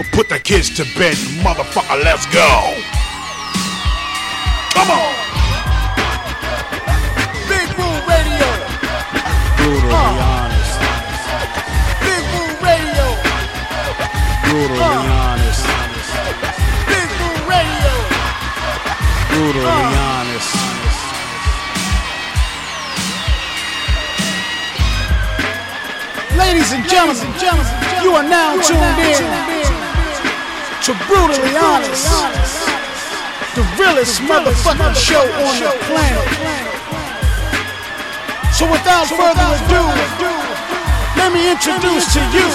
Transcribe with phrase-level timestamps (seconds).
[0.00, 1.14] Well, put the kids to bed,
[1.44, 2.02] motherfucker.
[2.02, 2.48] Let's go.
[4.72, 5.12] Come on.
[7.52, 8.48] Big Woo Radio.
[9.60, 10.32] Brutally Uh.
[10.32, 10.80] honest.
[12.00, 13.06] Big Woo Radio.
[14.48, 15.20] Brutally Uh.
[15.20, 15.64] honest.
[16.88, 17.92] Big Woo Radio.
[19.28, 20.16] Brutally Uh.
[20.16, 20.56] honest.
[26.38, 27.28] Ladies and gentlemen,
[28.02, 29.69] you are now tuned in
[30.84, 32.08] to Brutally Honest,
[33.54, 36.28] the realest motherfucking show on the planet.
[38.56, 39.84] So without further ado,
[41.20, 42.48] let me introduce to you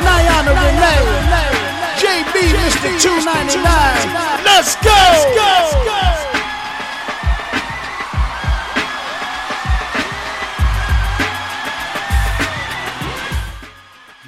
[0.00, 1.04] Niana Renee,
[2.00, 2.88] JB Mr.
[2.98, 3.64] 299.
[4.44, 4.90] Let's go!
[4.90, 6.12] Let's go!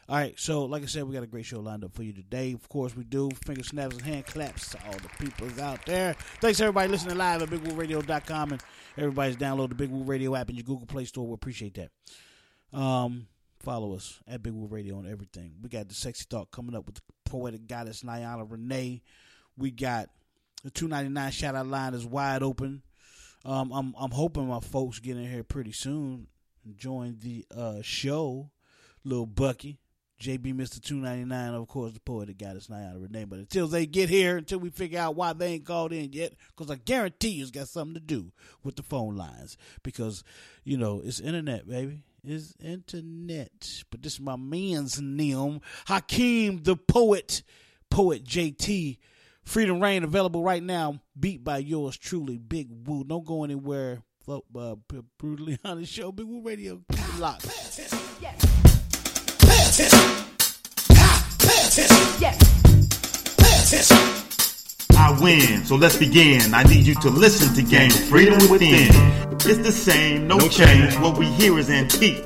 [0.07, 2.13] All right, so like I said, we got a great show lined up for you
[2.13, 2.53] today.
[2.53, 3.31] Of course, we do.
[3.43, 6.13] Finger snaps and hand claps to all the peoples out there.
[6.41, 8.61] Thanks everybody listening live at BigWooRadio.com and
[8.99, 11.25] everybody's download the Big Woo Radio app in your Google Play Store.
[11.25, 11.89] We appreciate that.
[12.77, 13.25] Um,
[13.65, 15.55] follow us at Big Woo Radio on everything.
[15.61, 19.01] We got the sexy talk coming up with the poetic goddess Niana Renee.
[19.57, 20.09] We got
[20.63, 22.83] the two ninety nine shout out line is wide open.
[23.43, 26.27] Um, I'm I'm hoping my folks get in here pretty soon
[26.63, 28.51] and join the uh, show.
[29.03, 29.79] Little Bucky,
[30.19, 33.25] JB Mister Two Ninety Nine, of course, the poetic goddess Niana Renee.
[33.25, 36.33] But until they get here, until we figure out why they ain't called in yet,
[36.55, 38.31] because I guarantee you it's got something to do
[38.63, 39.57] with the phone lines.
[39.83, 40.23] Because
[40.63, 42.03] you know it's internet, baby.
[42.27, 43.83] It's internet.
[43.91, 47.43] But this is my man's name, Hakeem the poet,
[47.89, 48.97] poet JT.
[49.43, 51.01] Freedom Rain available right now.
[51.19, 53.03] Beat by yours truly, Big Woo.
[53.03, 54.01] Don't go anywhere.
[54.23, 54.75] Float, uh,
[55.19, 56.81] brutally honest show, Big Woo Radio.
[56.91, 57.45] Keep it locked.
[64.97, 66.53] I win, so let's begin.
[66.55, 69.24] I need you to listen to Game Freedom Within.
[69.47, 70.95] It's the same, no change.
[70.95, 72.17] What we hear is antique.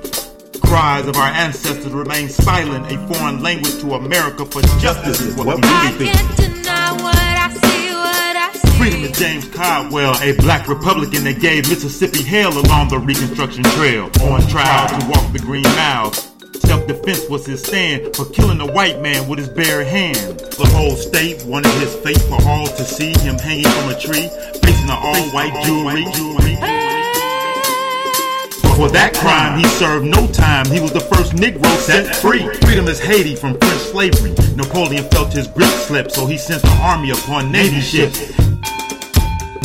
[0.62, 2.90] Cries of our ancestors remain silent.
[2.90, 7.18] A foreign language to America for justice is what we I really can't deny what
[7.18, 8.78] I see, what I see.
[8.78, 14.06] Freedom is James Caldwell, a black Republican that gave Mississippi hell along the Reconstruction Trail.
[14.22, 16.14] On trial to walk the Green Mile.
[16.14, 20.40] Self-defense was his stand for killing a white man with his bare hand.
[20.40, 24.30] The whole state wanted his fate for all to see him hanging from a tree,
[24.64, 26.89] facing an all-white jury.
[28.80, 30.66] For that crime, he served no time.
[30.72, 32.48] He was the first Negro set free.
[32.64, 34.32] Freedom is Haiti from French slavery.
[34.56, 38.32] Napoleon felt his grip slip, so he sent the army upon Navy ships.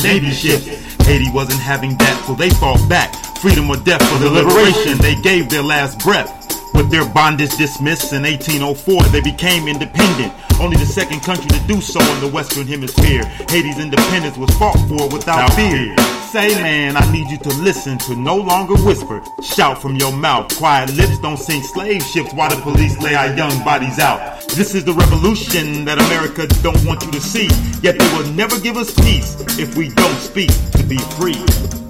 [0.03, 0.67] Navy ships.
[1.07, 3.15] Haiti wasn't having that, so they fought back.
[3.39, 4.97] Freedom or death for the liberation.
[4.97, 6.27] They gave their last breath.
[6.73, 10.33] With their bondage dismissed in 1804, they became independent.
[10.59, 13.23] Only the second country to do so in the Western Hemisphere.
[13.47, 15.95] Haiti's independence was fought for without fear.
[16.35, 19.23] Say, man, I need you to listen to no longer whisper.
[19.41, 20.53] Shout from your mouth.
[20.57, 24.45] Quiet lips don't sink slave ships while the police lay our young bodies out.
[24.49, 27.47] This is the revolution that America don't want you to see.
[27.81, 31.84] Yet they will never give us peace if we don't speak to be free.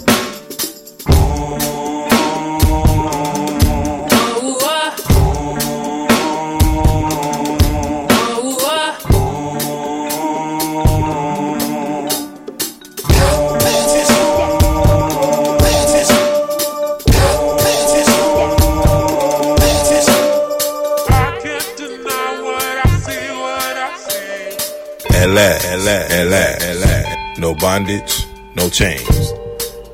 [25.85, 27.39] Last, at last, at last.
[27.39, 29.31] No bondage, no chains.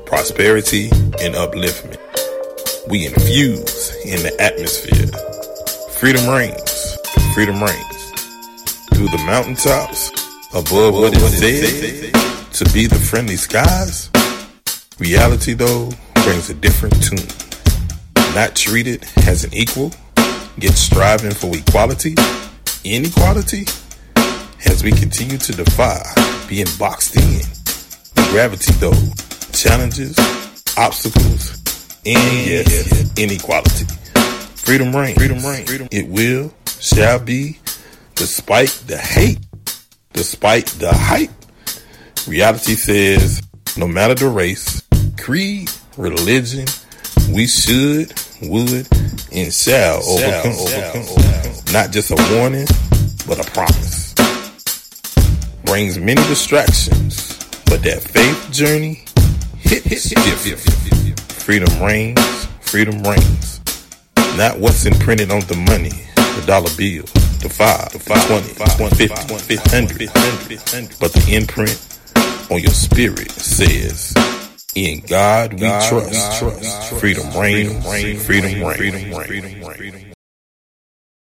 [0.06, 0.88] Prosperity
[1.20, 1.98] and upliftment.
[2.88, 5.06] We infuse in the atmosphere.
[5.98, 6.98] Freedom reigns.
[7.34, 8.10] Freedom reigns.
[8.94, 10.10] Through the mountaintops,
[10.54, 12.12] above what is said
[12.52, 14.10] to be the friendly skies.
[14.98, 15.90] Reality, though,
[16.24, 17.28] brings a different tune.
[18.34, 19.92] Not treated as an equal,
[20.56, 22.14] yet striving for equality,
[22.84, 23.66] inequality,
[24.66, 26.02] as we continue to defy
[26.48, 27.40] being boxed in.
[28.30, 28.92] Gravity, though,
[29.52, 30.16] challenges,
[30.76, 31.52] obstacles,
[32.04, 33.86] and yes, inequality.
[34.56, 35.18] Freedom reigns.
[35.18, 35.70] Freedom reigns.
[35.90, 37.58] It will, shall be,
[38.14, 39.38] despite the hate,
[40.12, 41.30] despite the hype.
[42.26, 43.42] Reality says,
[43.76, 44.82] no matter the race,
[45.18, 46.66] creed, religion,
[47.30, 48.12] we should,
[48.42, 48.86] would,
[49.32, 50.52] and shall overcome.
[50.52, 51.52] overcome.
[51.72, 52.66] Not just a warning,
[53.26, 53.91] but a promise.
[55.72, 59.06] Brings many distractions, but that faith journey
[59.56, 60.60] hits different.
[61.32, 62.20] Freedom reigns,
[62.60, 63.58] freedom reigns.
[64.36, 67.04] Not what's imprinted on the money, the dollar bill,
[67.40, 71.80] the five, the five, twenty, fifty, fifty, hundred, but the imprint
[72.50, 74.12] on your spirit says,
[74.74, 77.82] "In God we trust." Freedom reigns,
[78.26, 80.11] freedom reigns, freedom reigns.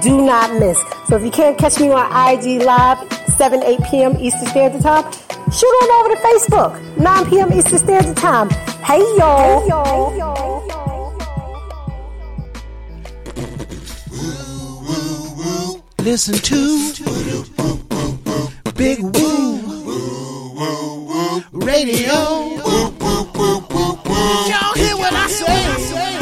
[0.00, 0.78] Do not miss.
[1.08, 2.98] So if you can't catch me on IG Live,
[3.36, 4.16] 7, 8 p.m.
[4.18, 5.04] Eastern Standard Time,
[5.52, 7.52] shoot on over to Facebook, 9 p.m.
[7.52, 8.48] Eastern Standard Time.
[8.84, 9.60] Hey y'all.
[9.60, 10.52] Hey y'all.
[15.98, 16.92] Listen to
[18.74, 19.60] Big Woo
[21.52, 22.12] Radio.
[24.48, 26.21] Y'all hear what I say?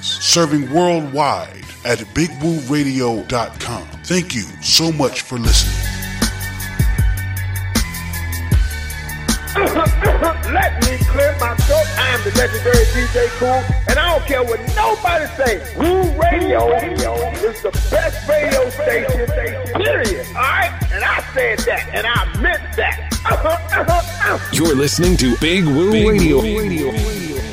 [0.00, 3.88] serving worldwide at bigwooradio.com.
[4.04, 5.94] Thank you so much for listening.
[9.58, 11.86] Let me clear my throat.
[11.98, 15.58] I am the legendary DJ Cool, and I don't care what nobody say.
[15.76, 19.26] Woo Radio is the best radio station,
[19.82, 20.26] period.
[20.28, 20.72] All right?
[20.92, 23.08] And I said that, and I meant that.
[24.52, 27.47] You're listening to Big Woo Radio.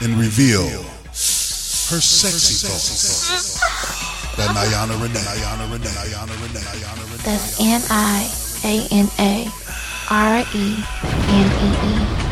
[0.00, 0.66] and reveal
[1.88, 3.60] her sexy thoughts.
[4.36, 7.22] That Niana Renee, Niana Renee, Niana Renee, Niana Renee.
[7.24, 8.28] That's N I
[8.64, 9.48] A N A
[10.10, 10.84] R E
[11.30, 12.26] N E E.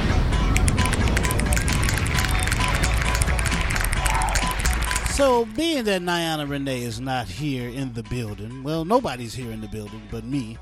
[5.15, 9.61] So, being that Niana Renee is not here in the building, well, nobody's here in
[9.61, 10.59] the building but me.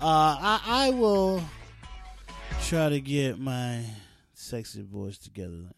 [0.00, 1.42] Uh, I, I will
[2.68, 3.84] try to get my
[4.34, 5.72] sexy voice together.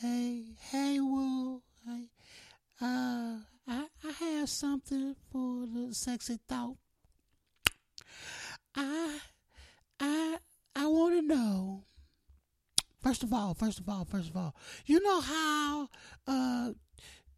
[0.00, 1.62] Hey, hey, Woo.
[1.86, 2.04] Hey,
[2.80, 6.76] uh, I, I have something for the sexy thought.
[8.74, 9.18] I,
[9.98, 10.36] I,
[10.74, 11.84] I want to know.
[13.00, 15.88] First of all, first of all, first of all, you know how
[16.26, 16.72] uh,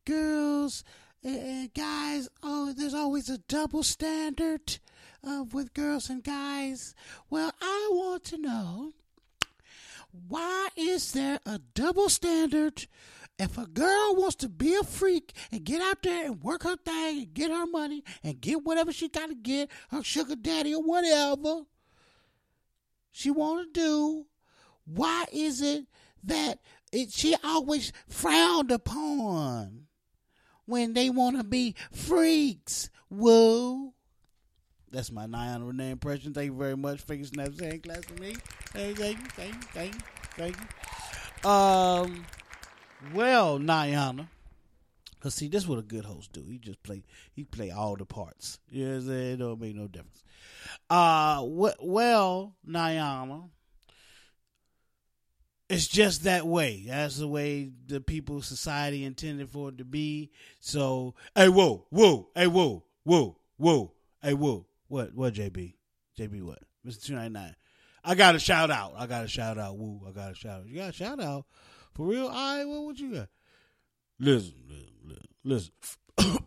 [0.04, 0.82] girls
[1.22, 4.78] and, and guys, oh, there's always a double standard
[5.22, 6.94] with girls and guys.
[7.30, 8.92] Well, I want to know
[10.28, 12.86] why is there a double standard
[13.38, 16.76] if a girl wants to be a freak and get out there and work her
[16.76, 20.74] thing and get her money and get whatever she got to get, her sugar daddy
[20.74, 21.62] or whatever
[23.12, 24.26] she want to do,
[24.84, 25.86] why is it
[26.24, 26.58] that
[26.90, 29.86] it, she always frowned upon
[30.64, 32.90] when they want to be freaks?
[33.08, 33.94] Whoa.
[34.90, 36.32] That's my Niana Renee impression.
[36.32, 37.00] Thank you very much.
[37.02, 38.36] Finger snap saying class me.
[38.72, 40.00] Hey, thank you, thank you, thank you,
[40.36, 40.56] thank
[41.44, 41.50] you.
[41.50, 42.24] Um,
[43.14, 44.28] well, Niana,
[45.20, 46.42] cause see, this is what a good host do.
[46.48, 48.58] He just play, he play all the parts.
[48.70, 49.32] You know what I'm saying?
[49.32, 50.22] It don't make no difference.
[50.90, 53.50] Uh, wh- well, Niana,
[55.68, 56.84] it's just that way.
[56.86, 60.30] That's the way the people, society intended for it to be.
[60.60, 63.92] So, hey, whoa, whoa, hey, whoa, whoa, whoa,
[64.22, 64.66] hey, whoa.
[64.88, 65.74] What, what, JB?
[66.18, 66.58] JB, what?
[66.86, 67.04] Mr.
[67.04, 67.54] 299.
[68.04, 68.94] I got a shout out.
[68.96, 69.76] I got a shout out.
[69.76, 70.66] Woo, I got a shout out.
[70.66, 71.46] You got a shout out?
[71.94, 72.26] For real?
[72.26, 73.28] All right, what you got?
[74.18, 74.54] Listen,
[75.04, 75.72] listen, listen.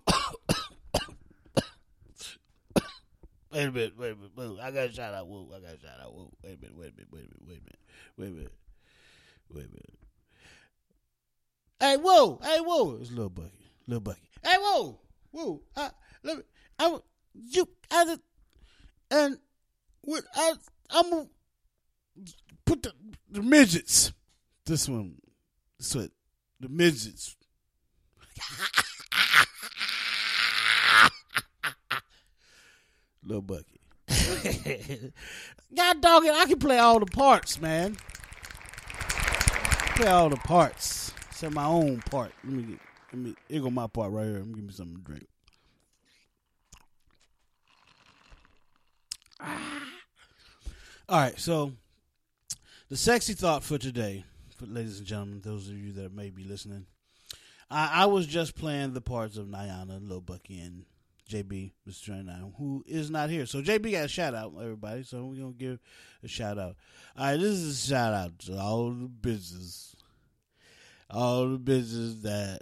[3.52, 5.28] wait a minute, wait a minute, wait, I got a shout out.
[5.28, 6.14] Woo, I got a shout out.
[6.14, 7.80] Woo, wait a minute, wait a minute, wait a minute, wait a minute,
[8.18, 8.52] wait a minute.
[9.54, 10.00] Wait a minute.
[11.80, 12.98] Hey, whoa, hey, whoa.
[13.02, 14.30] It's Little Bucky, Little Bucky.
[14.44, 15.00] Hey, whoa,
[15.32, 15.62] whoa.
[15.76, 15.90] I,
[16.24, 16.44] let me,
[16.80, 16.98] I,
[17.34, 18.18] you, I,
[19.12, 19.38] and
[20.02, 20.54] what I,
[20.90, 21.28] I'm gonna
[22.66, 22.94] put the,
[23.30, 24.12] the midgets.
[24.66, 25.16] This one,
[25.78, 26.10] this one,
[26.60, 27.36] the midgets.
[33.24, 33.80] Little Bucky.
[35.76, 37.96] God dog it, I can play all the parts, man
[40.02, 41.14] play all the parts.
[41.32, 42.32] Set my own part.
[42.44, 42.80] Let me get,
[43.14, 44.38] let me here go my part right here.
[44.38, 45.28] Let me give me something to drink.
[49.42, 49.84] Ah.
[51.10, 51.74] All right, so
[52.90, 54.24] the sexy thought for today,
[54.56, 56.86] for ladies and gentlemen, those of you that may be listening,
[57.70, 60.86] I, I was just playing the parts of Niana, Lil Bucky, and
[61.30, 62.08] JB, Mr.
[62.08, 63.46] 29, who is not here.
[63.46, 65.04] So JB got a shout out, everybody.
[65.04, 65.80] So we're gonna give
[66.24, 66.76] a shout out.
[67.18, 69.96] All right, this is a shout out to all the bitches,
[71.10, 72.62] all the bitches that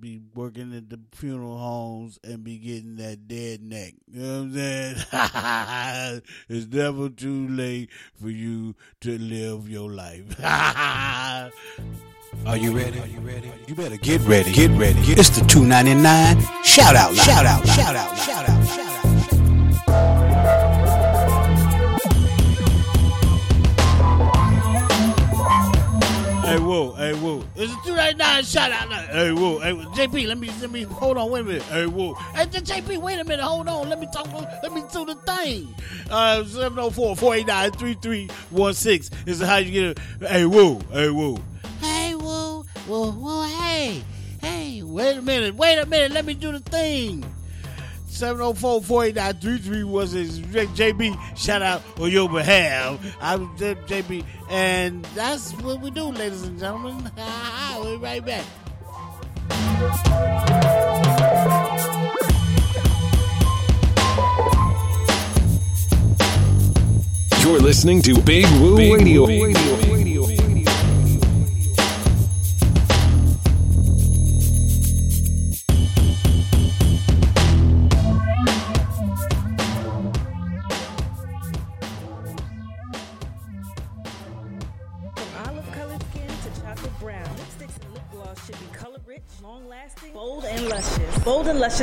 [0.00, 3.94] be working at the funeral homes and be getting that dead neck.
[4.10, 6.22] You know what I'm saying?
[6.48, 10.38] it's never too late for you to live your life.
[12.46, 12.98] Are you ready?
[12.98, 13.52] Are you ready?
[13.68, 14.52] You better get ready.
[14.52, 14.98] Get ready.
[15.00, 17.14] It's the 299 shout out.
[17.14, 17.24] Loud.
[17.24, 17.66] Shout out.
[17.66, 18.18] Shout out.
[18.18, 18.66] Shout out.
[18.66, 19.11] Shout
[26.72, 27.44] whoa, hey, whoa.
[27.54, 28.90] It's a 299 shot out.
[28.90, 31.62] Hey, whoa, hey, JP, let me, let me, hold on, wait a minute.
[31.64, 34.26] Hey, whoa, hey, JP, wait a minute, hold on, let me talk,
[34.62, 35.74] let me do the thing.
[36.10, 39.98] Uh, 704-489-3316 is how you get it.
[40.26, 41.36] Hey, whoa, hey, whoa.
[41.80, 44.02] Hey, whoa, whoa, whoa, hey,
[44.40, 47.22] hey, wait a minute, wait a minute, let me do the thing.
[48.12, 53.00] 704-489-33 was his JB shout out on your behalf.
[53.20, 57.10] I'm JB and that's what we do, ladies and gentlemen.
[57.82, 58.44] we'll be right back.
[67.42, 69.26] You're listening to Big Woo Radio.
[69.26, 69.91] From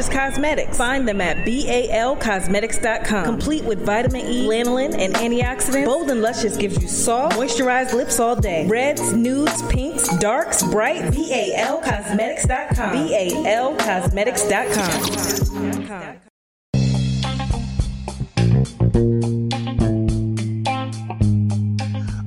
[0.08, 0.78] Cosmetics.
[0.78, 3.26] Find them at balcosmetics.com.
[3.26, 5.86] Complete with vitamin E, lanolin, and antioxidants.
[5.86, 8.68] Bold and luscious gives you soft, moisturized lips all day.
[8.68, 11.02] Reds, nudes, pinks, darks, bright.
[11.02, 12.94] balcosmetics.com.
[12.94, 15.39] balcosmetics.com.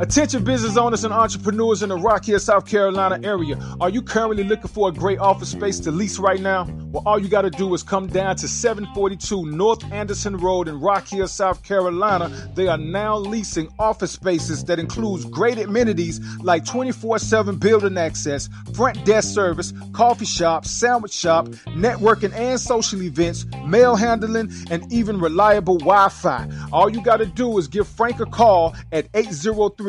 [0.03, 3.57] Attention business owners and entrepreneurs in the Rock Hill, South Carolina area.
[3.81, 6.65] Are you currently looking for a great office space to lease right now?
[6.91, 10.81] Well, all you got to do is come down to 742 North Anderson Road in
[10.81, 12.29] Rock Hill, South Carolina.
[12.57, 19.05] They are now leasing office spaces that includes great amenities like 24/7 building access, front
[19.05, 25.79] desk service, coffee shop, sandwich shop, networking and social events, mail handling, and even reliable
[25.79, 26.49] Wi-Fi.
[26.73, 29.07] All you got to do is give Frank a call at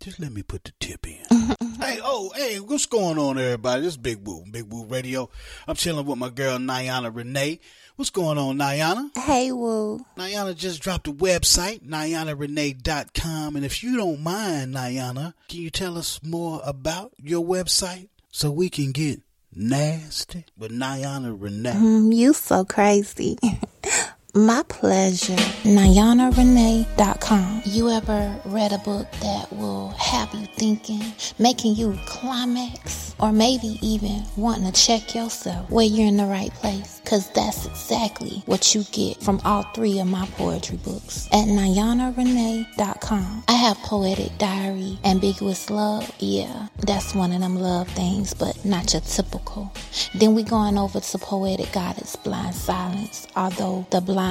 [0.00, 1.31] Just let me put the tip in.
[1.60, 3.82] Hey, oh, hey, what's going on, everybody?
[3.82, 5.28] This is Big Woo, Big Woo Radio.
[5.66, 7.60] I'm chilling with my girl, Niana Renee.
[7.96, 9.10] What's going on, Niana?
[9.16, 10.04] Hey, Woo.
[10.16, 13.56] Niana just dropped a website, NianaRenee.com.
[13.56, 18.50] And if you don't mind, Niana, can you tell us more about your website so
[18.50, 19.20] we can get
[19.54, 21.72] nasty with Niana Renee?
[21.72, 23.38] Mm, you so crazy.
[24.34, 25.36] My pleasure.
[25.64, 27.62] NianaRenee.com.
[27.66, 31.02] You ever read a book that will have you thinking,
[31.38, 36.50] making you climax, or maybe even wanting to check yourself where you're in the right
[36.54, 36.98] place?
[37.04, 43.44] Because that's exactly what you get from all three of my poetry books at NianaRenee.com.
[43.48, 46.10] I have Poetic Diary, Ambiguous Love.
[46.20, 49.70] Yeah, that's one of them love things, but not your typical.
[50.14, 54.21] Then we going over to Poetic Goddess Blind Silence, although the blind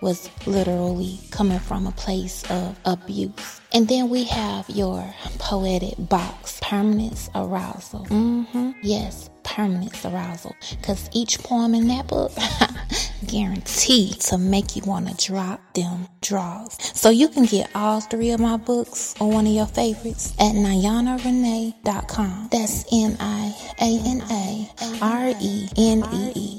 [0.00, 3.60] was literally coming from a place of abuse.
[3.72, 8.06] And then we have your poetic box, permanence arousal.
[8.06, 8.72] Mm-hmm.
[8.82, 10.56] Yes, permanence arousal.
[10.70, 12.32] Because each poem in that book
[13.26, 16.76] guaranteed to make you want to drop them draws.
[16.98, 20.54] So you can get all three of my books or one of your favorites at
[20.54, 22.48] NianaRenee.com.
[22.50, 23.46] That's N-I-A-N-A-R-E-N-E-E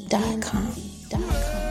[0.07, 1.70] dot com.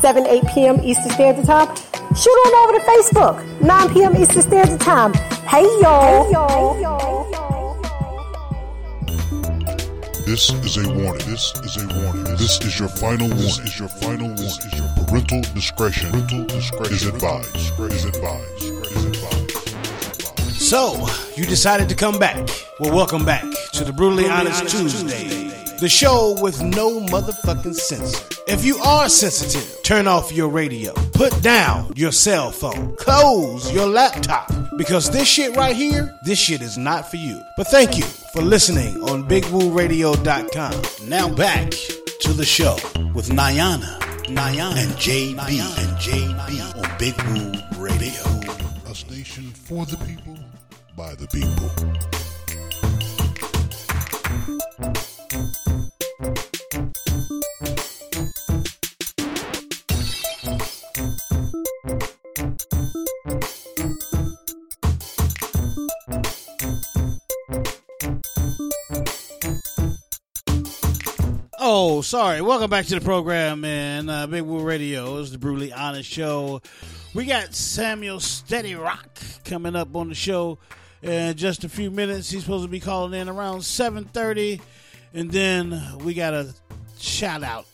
[0.00, 0.80] 7, 8 p.m.
[0.82, 1.76] Eastern Standard Time,
[2.14, 4.16] shoot on over to Facebook, 9 p.m.
[4.16, 5.12] Eastern Standard Time.
[5.46, 6.24] Hey y'all.
[6.24, 6.74] Hey y'all.
[6.74, 7.10] Hey, y'all.
[10.30, 11.26] This is a warning.
[11.26, 12.22] This is a warning.
[12.36, 13.44] This is your final warning.
[13.44, 14.36] This is your final warning.
[14.36, 16.12] This is your parental discretion.
[16.12, 17.56] Parental discretion is advised.
[17.56, 18.62] Is advised.
[18.62, 19.50] Is advised.
[20.52, 22.48] So, you decided to come back.
[22.78, 25.39] Well, welcome back to the Brutally Honest Tuesday.
[25.80, 28.22] The show with no motherfucking censor.
[28.46, 30.92] If you are sensitive, turn off your radio.
[31.14, 32.94] Put down your cell phone.
[32.96, 34.52] Close your laptop.
[34.76, 37.40] Because this shit right here, this shit is not for you.
[37.56, 41.08] But thank you for listening on BigWooRadio.com.
[41.08, 42.74] Now back to the show
[43.14, 45.38] with Niana, Niana and JB
[45.78, 48.22] and JB on Big Woo Radio.
[48.86, 50.36] A station for the people,
[50.94, 51.70] by the people.
[71.72, 72.42] Oh, sorry.
[72.42, 74.08] Welcome back to the program, man.
[74.08, 76.62] Uh, Big Woo Radio is the brutally honest show.
[77.14, 80.58] We got Samuel Steady Roc coming up on the show
[81.00, 82.28] in just a few minutes.
[82.28, 84.60] He's supposed to be calling in around seven thirty,
[85.14, 86.52] and then we got a
[86.98, 87.66] shout out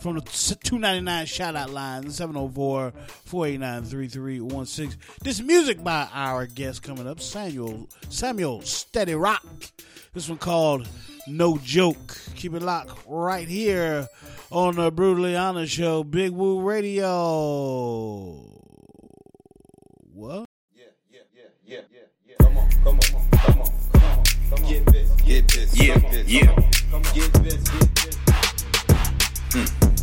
[0.00, 7.88] from the 299 shout out line 704-489-3316 this music by our guest coming up samuel
[8.10, 9.42] samuel steady roc
[10.14, 10.88] this one called
[11.26, 14.06] no joke keep it locked right here
[14.50, 18.40] on the brutally honest show big woo radio
[20.12, 20.46] what
[20.76, 22.36] Yeah, yeah, yeah, yeah, yeah, yeah.
[22.38, 24.70] Come on, come on, come on, come on, come on.
[24.70, 26.28] Get this, get this, Yeah, get this.
[26.28, 26.54] yeah.
[27.12, 28.16] Get this, get this.
[29.52, 29.93] Hmm.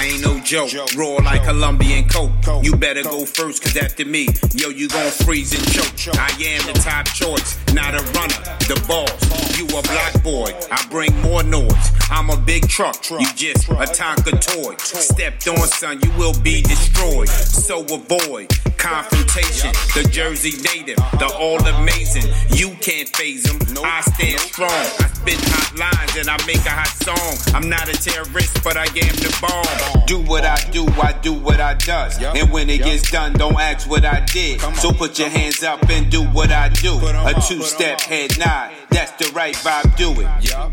[0.00, 0.70] I ain't no joke.
[0.96, 2.32] Raw like Colombian coke.
[2.62, 6.16] You better go first, cause after me, yo, you gon' freeze and choke.
[6.16, 9.12] I am the top choice, not a runner, the boss.
[9.58, 11.90] You a black boy, I bring more noise.
[12.10, 14.74] I'm a big truck, you just a Tonka toy.
[14.78, 17.28] Stepped on, son, you will be destroyed.
[17.28, 18.48] So avoid
[18.80, 19.70] confrontation.
[19.94, 22.32] The Jersey native, the all amazing.
[22.56, 23.58] You can't phase them.
[23.84, 24.70] I stand strong.
[24.70, 27.54] I spit hot lines and I make a hot song.
[27.54, 30.06] I'm not a terrorist, but I am the bomb.
[30.06, 32.20] Do what I do, I do what I does.
[32.20, 34.60] And when it gets done, don't ask what I did.
[34.76, 36.98] So put your hands up and do what I do.
[36.98, 38.72] A two step head nod.
[38.90, 40.28] That's the right vibe, do it.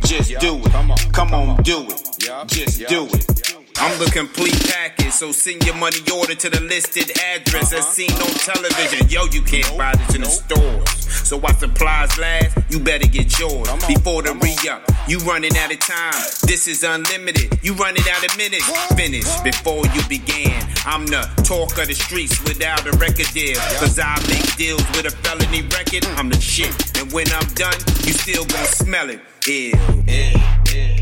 [0.08, 1.13] Just do it.
[1.13, 2.48] Come on, do it.
[2.48, 3.57] Just do it.
[3.80, 8.12] I'm the complete package, so send your money order to the listed address as seen
[8.12, 9.08] on television.
[9.08, 10.90] Yo, you can't buy this in the stores.
[11.28, 14.82] So while supplies last, you better get yours before the re-up.
[15.08, 16.13] You running out of time.
[16.48, 17.60] This is unlimited.
[17.62, 18.66] You running out of minutes.
[18.96, 20.68] Finish before you began.
[20.86, 23.60] I'm the talk of the streets without a record deal.
[23.78, 26.06] Cause I make deals with a felony record.
[26.18, 26.74] I'm the shit.
[26.98, 29.22] And when I'm done, you still gonna smell it.
[29.46, 30.57] Ew.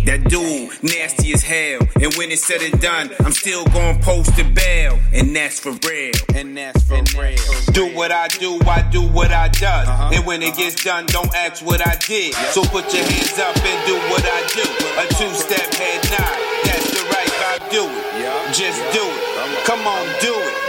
[0.05, 1.79] That dude, nasty as hell.
[2.01, 4.99] And when it's said and done, I'm still gonna post a bail.
[5.13, 6.13] And that's for real.
[6.35, 7.37] And that's for real.
[7.73, 9.87] Do what I do, I do what I does.
[9.87, 10.11] Uh-huh.
[10.13, 10.57] And when it uh-huh.
[10.61, 12.33] gets done, don't ask what I did.
[12.53, 14.67] So put your hands up and do what I do.
[15.01, 18.53] A two step head nod, that's the right vibe, do it.
[18.53, 19.65] Just do it.
[19.65, 20.65] Come on, do it.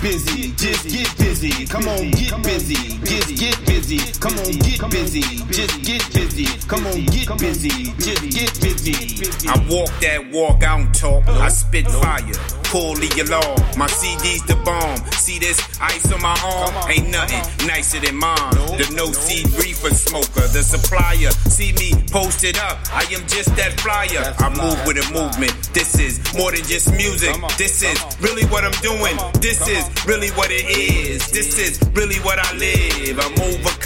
[0.00, 1.66] Get busy, just get busy.
[1.66, 3.98] Come on, get busy, just get busy.
[4.20, 6.46] Come on, get busy, just get busy.
[6.68, 9.48] Come on, get busy, just get busy.
[9.48, 11.26] I walk that walk, I don't talk.
[11.26, 12.22] I spit fire.
[12.68, 13.56] Pull the alarm.
[13.78, 15.00] My CD's the bomb.
[15.16, 16.74] See this ice on my arm?
[16.90, 18.52] Ain't nothing nicer than mine.
[18.76, 21.30] The no seed reefer smoker, the supplier.
[21.48, 22.76] See me posted up.
[22.92, 24.36] I am just that flyer.
[24.36, 25.56] I move with a movement.
[25.72, 27.32] This is more than just music.
[27.56, 29.16] This is really what I'm doing.
[29.40, 31.30] This is really what it is.
[31.30, 33.16] This is really what I live.
[33.16, 33.32] I'm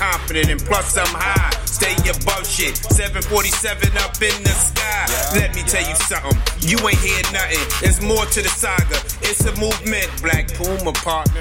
[0.03, 1.51] overconfident and plus I'm high.
[1.65, 2.77] Stay above shit.
[2.77, 5.07] 747 up in the sky.
[5.35, 6.38] Let me tell you something.
[6.61, 7.59] You ain't hear nothing.
[7.81, 8.97] There's more to the saga.
[9.23, 10.09] It's a movement.
[10.23, 11.41] Black Puma partner.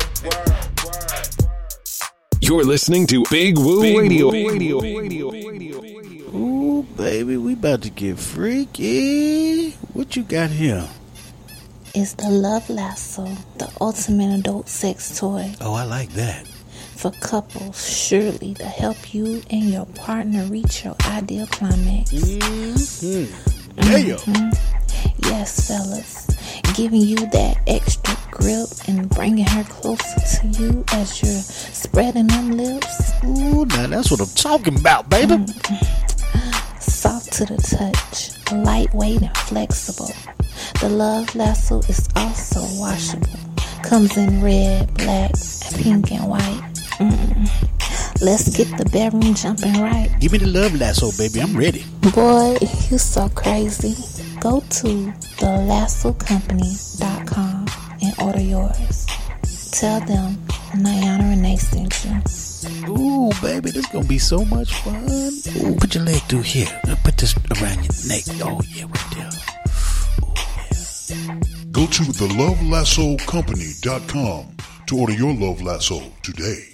[2.41, 4.29] You're listening to Big Woo Radio.
[6.33, 9.71] Ooh, baby, we about to get freaky.
[9.93, 10.87] What you got here?
[11.93, 13.25] It's the Love Lasso,
[13.57, 15.53] the ultimate adult sex toy.
[15.59, 16.50] Oh, I like that.
[17.01, 22.11] For couples, surely to help you and your partner reach your ideal climax.
[22.11, 23.25] Mm-hmm.
[23.79, 24.57] Mhm.
[25.23, 26.27] Yes, fellas.
[26.75, 32.51] Giving you that extra grip and bringing her closer to you as you're spreading them
[32.51, 33.11] lips.
[33.23, 35.43] Ooh, now that's what I'm talking about, baby.
[36.79, 40.11] Soft to the touch, lightweight and flexible.
[40.81, 43.27] The Love Lasso is also washable.
[43.81, 45.31] Comes in red, black,
[45.75, 46.67] pink, and white.
[46.99, 47.47] Mm.
[48.21, 50.09] Let's get the bedroom jumping right.
[50.19, 51.41] Give me the love lasso, baby.
[51.41, 51.83] I'm ready.
[52.13, 52.55] Boy,
[52.89, 53.95] you so crazy.
[54.39, 57.65] Go to thelassocompany.com
[58.01, 59.05] and order yours.
[59.71, 60.37] Tell them
[60.75, 62.21] Niana Renee sent you.
[62.87, 65.03] Ooh, baby, this gonna be so much fun.
[65.63, 66.67] Ooh, put your leg through here.
[67.03, 68.23] Put this around your neck.
[68.43, 69.29] Oh yeah, right there.
[71.71, 76.67] Go to thelovelassocompany.com to order your love lasso today.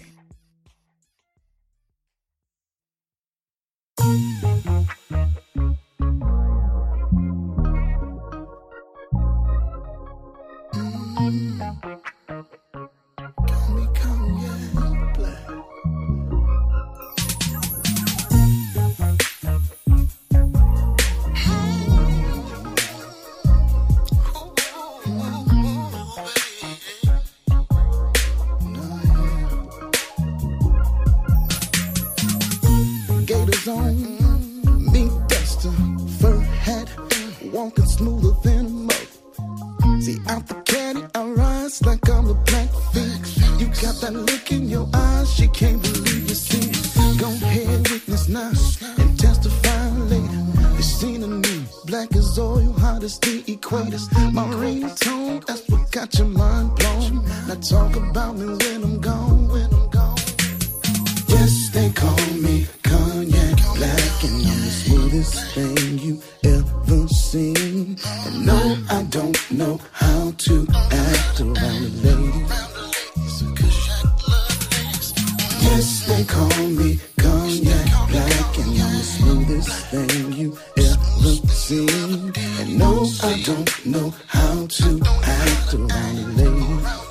[75.69, 82.31] Yes, they call me Cognac Black, and I'm the smoothest thing you ever seen.
[82.59, 87.06] And no, I don't know how to act around ladies.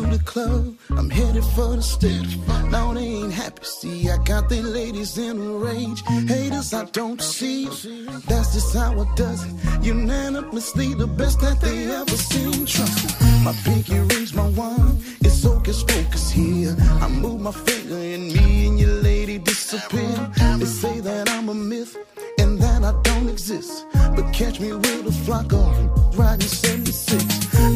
[0.00, 2.38] Through the club, I'm headed for the stage.
[2.70, 6.02] Now they ain't happy, see, I got the ladies in a rage.
[6.26, 7.66] Haters, I don't see.
[8.28, 9.84] That's just how it does it.
[9.84, 12.66] Unanimously, the best that they ever seen.
[12.66, 14.96] Trust me, my pinky rings my wine.
[15.20, 16.74] It's hocus pocus here.
[17.00, 20.30] I move my finger and me and your lady disappear.
[20.58, 21.96] They say that I'm a myth
[22.38, 23.86] and that I don't exist.
[23.92, 27.24] But catch me with a flock of riding 76.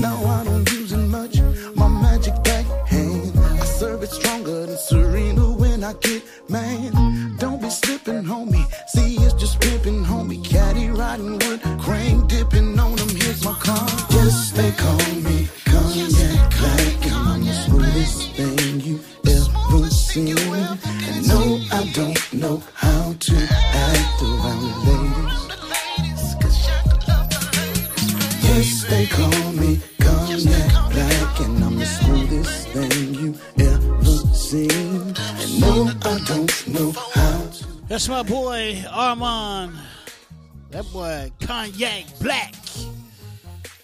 [0.00, 0.83] Now I don't use
[4.44, 6.92] than Serena when I get mad.
[7.38, 8.66] Don't be slipping, homie.
[8.88, 10.44] See, it's just pimping, homie.
[10.44, 13.08] Caddy riding wood, crane dipping on them.
[13.08, 13.88] Here's my car.
[14.10, 20.36] Yes, they call me Cognac Black, and I'm the smoothest thing you ever seen.
[20.36, 23.36] And no, I don't know how to
[23.88, 25.40] act around the ladies.
[28.44, 30.73] Yes, they call me Cognac
[34.54, 37.50] And no, I don't know how.
[37.88, 39.76] That's my boy Armand.
[40.70, 42.54] That boy Cognac Black.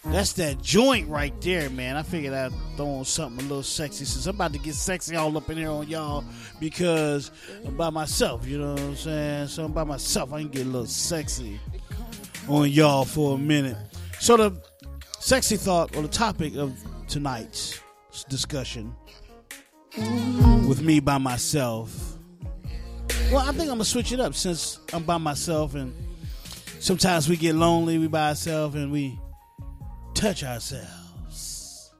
[0.04, 1.96] That's that joint right there, man.
[1.96, 5.16] I figured I'd throw on something a little sexy since I'm about to get sexy
[5.16, 6.24] all up in here on y'all
[6.60, 7.32] because
[7.66, 9.48] I'm by myself, you know what I'm saying?
[9.48, 10.32] So I'm by myself.
[10.32, 11.58] I can get a little sexy
[12.48, 13.76] on y'all for a minute.
[14.20, 14.62] So the
[15.18, 16.78] sexy thought or the topic of
[17.08, 17.80] tonight's
[18.28, 18.94] discussion
[19.96, 22.16] with me by myself.
[23.32, 25.94] Well, I think I'm gonna switch it up since I'm by myself and
[26.78, 29.18] sometimes we get lonely, we by ourselves and we
[30.14, 31.92] touch ourselves.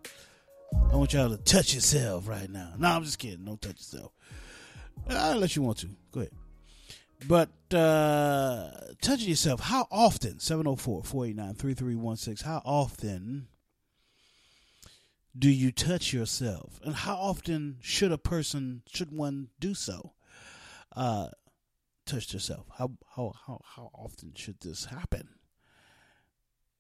[0.92, 2.72] I want y'all to touch yourself right now.
[2.78, 3.44] No, I'm just kidding.
[3.44, 4.12] Don't touch yourself.
[5.08, 5.88] Uh, unless you want to.
[6.12, 6.32] Go ahead.
[7.28, 10.40] But uh, touching yourself, how often?
[10.40, 12.46] 704 489 3316.
[12.46, 13.48] How often
[15.38, 16.80] do you touch yourself?
[16.84, 20.12] And how often should a person, should one do so?
[20.94, 21.28] Uh,
[22.06, 22.66] touch yourself.
[22.78, 25.28] How, how, how, how often should this happen?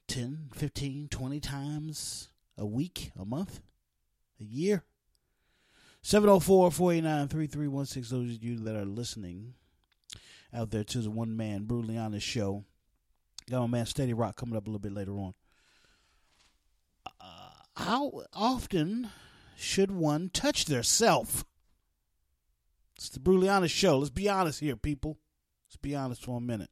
[0.08, 3.60] 10, 15, 20 times a week, a month,
[4.40, 4.84] a year?
[6.02, 8.18] 704 489 3316.
[8.18, 9.54] Those of you that are listening
[10.52, 12.64] out there to the one man brutally honest show.
[13.48, 15.34] Got my man Steady Roc coming up a little bit later on.
[17.76, 19.10] How often
[19.56, 21.44] should one touch their self?
[22.96, 23.98] It's the honest show.
[23.98, 25.18] Let's be honest here, people.
[25.68, 26.70] Let's be honest for a minute.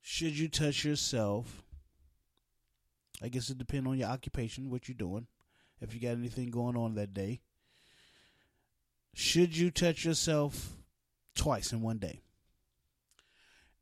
[0.00, 1.62] Should you touch yourself?
[3.22, 5.26] I guess it depends on your occupation, what you're doing,
[5.80, 7.40] if you got anything going on that day.
[9.14, 10.76] Should you touch yourself
[11.34, 12.20] twice in one day?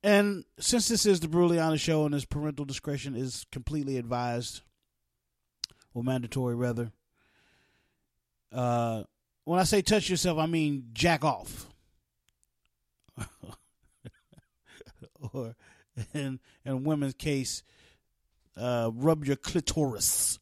[0.03, 4.63] And since this is the Honest Show and this parental discretion is completely advised,
[5.97, 6.93] or mandatory rather,
[8.53, 9.03] uh,
[9.45, 11.67] when I say touch yourself, I mean jack off.
[15.33, 15.57] or
[16.13, 17.63] in in women's case,
[18.59, 20.39] uh, rub your clitoris.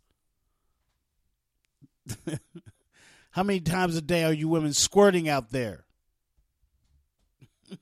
[3.31, 5.85] How many times a day are you women squirting out there?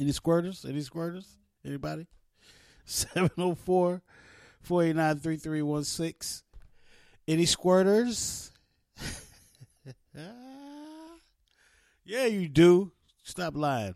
[0.00, 0.68] Any squirters?
[0.68, 1.26] Any squirters?
[1.64, 2.08] Anybody?
[2.84, 4.02] 704
[4.64, 6.44] 489 3316.
[7.26, 8.50] Any squirters?
[12.04, 12.92] yeah, you do.
[13.22, 13.94] Stop lying.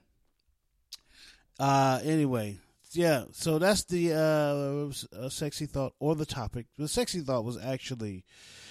[1.59, 2.59] Uh, anyway,
[2.93, 3.25] yeah.
[3.33, 6.67] So that's the uh, uh, sexy thought or the topic.
[6.79, 8.25] The sexy thought was actually,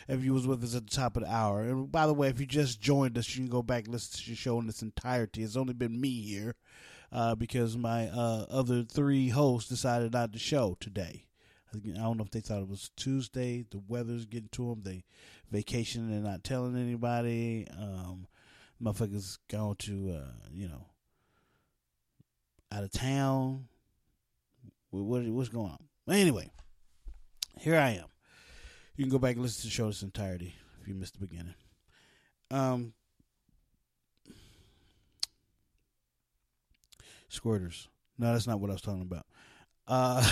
[0.07, 1.61] if you was with us at the top of the hour.
[1.61, 4.19] And by the way, if you just joined us, you can go back and listen
[4.19, 5.43] to the show in its entirety.
[5.43, 6.55] It's only been me here
[7.11, 11.26] uh, because my uh, other three hosts decided not to show today.
[11.73, 13.65] I don't know if they thought it was Tuesday.
[13.69, 14.81] The weather's getting to them.
[14.83, 15.03] They
[15.51, 17.67] vacationing and not telling anybody.
[17.77, 18.27] Um,
[18.81, 20.85] motherfuckers going to uh, you know
[22.71, 23.67] out of town.
[24.91, 26.13] What, what what's going on?
[26.13, 26.49] Anyway,
[27.59, 28.07] here I am.
[28.95, 31.25] You can go back and listen to the show its entirety if you missed the
[31.25, 31.53] beginning.
[32.49, 32.93] Um,
[37.29, 37.87] squirters.
[38.17, 39.25] No, that's not what I was talking about.
[39.87, 40.27] Uh,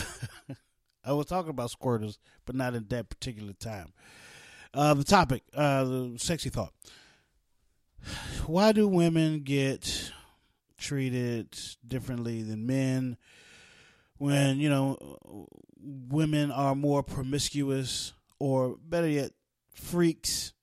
[1.05, 3.93] I was talking about squirters, but not at that particular time.
[4.73, 6.73] Uh, the topic, uh, the sexy thought.
[8.45, 10.11] Why do women get
[10.77, 13.17] treated differently than men
[14.17, 15.47] when, you know,
[15.79, 19.31] women are more promiscuous or better yet,
[19.73, 20.53] freaks?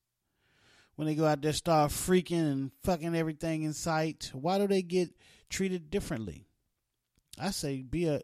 [0.97, 4.31] When they go out there, start freaking and fucking everything in sight.
[4.35, 5.11] Why do they get
[5.49, 6.47] treated differently?
[7.41, 8.21] I say, be a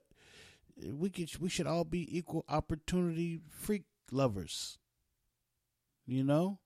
[0.93, 4.79] we could we should all be equal opportunity freak lovers.
[6.07, 6.59] You know?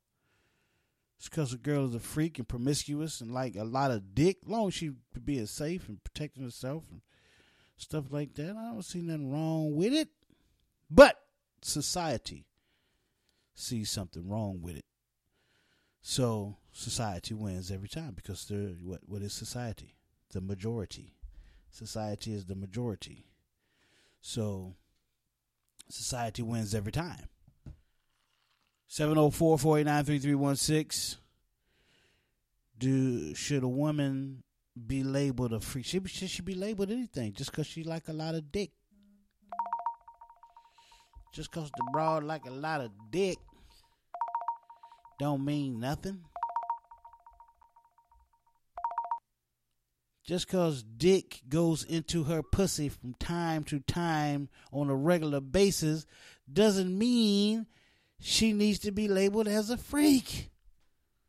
[1.18, 4.38] It's because a girl is a freak and promiscuous and like a lot of dick,
[4.44, 4.90] long as she
[5.24, 7.00] being safe and protecting herself and
[7.76, 8.56] stuff like that.
[8.56, 10.08] I don't see nothing wrong with it.
[10.90, 11.16] But
[11.60, 12.46] society
[13.54, 14.84] sees something wrong with it.
[16.00, 19.94] So society wins every time because they're what what is society?
[20.32, 21.14] The majority.
[21.70, 23.26] Society is the majority.
[24.22, 24.76] So
[25.90, 27.28] society wins every time.
[28.86, 31.18] 704 489 3316.
[32.78, 34.42] Do should a woman
[34.86, 35.84] be labeled a freak?
[35.84, 38.70] She should she be labeled anything just because she like a lot of dick.
[41.34, 43.38] Just because the broad like a lot of dick
[45.18, 46.20] don't mean nothing.
[50.24, 56.06] Just because dick goes into her pussy from time to time on a regular basis
[56.50, 57.66] doesn't mean
[58.20, 60.50] she needs to be labeled as a freak.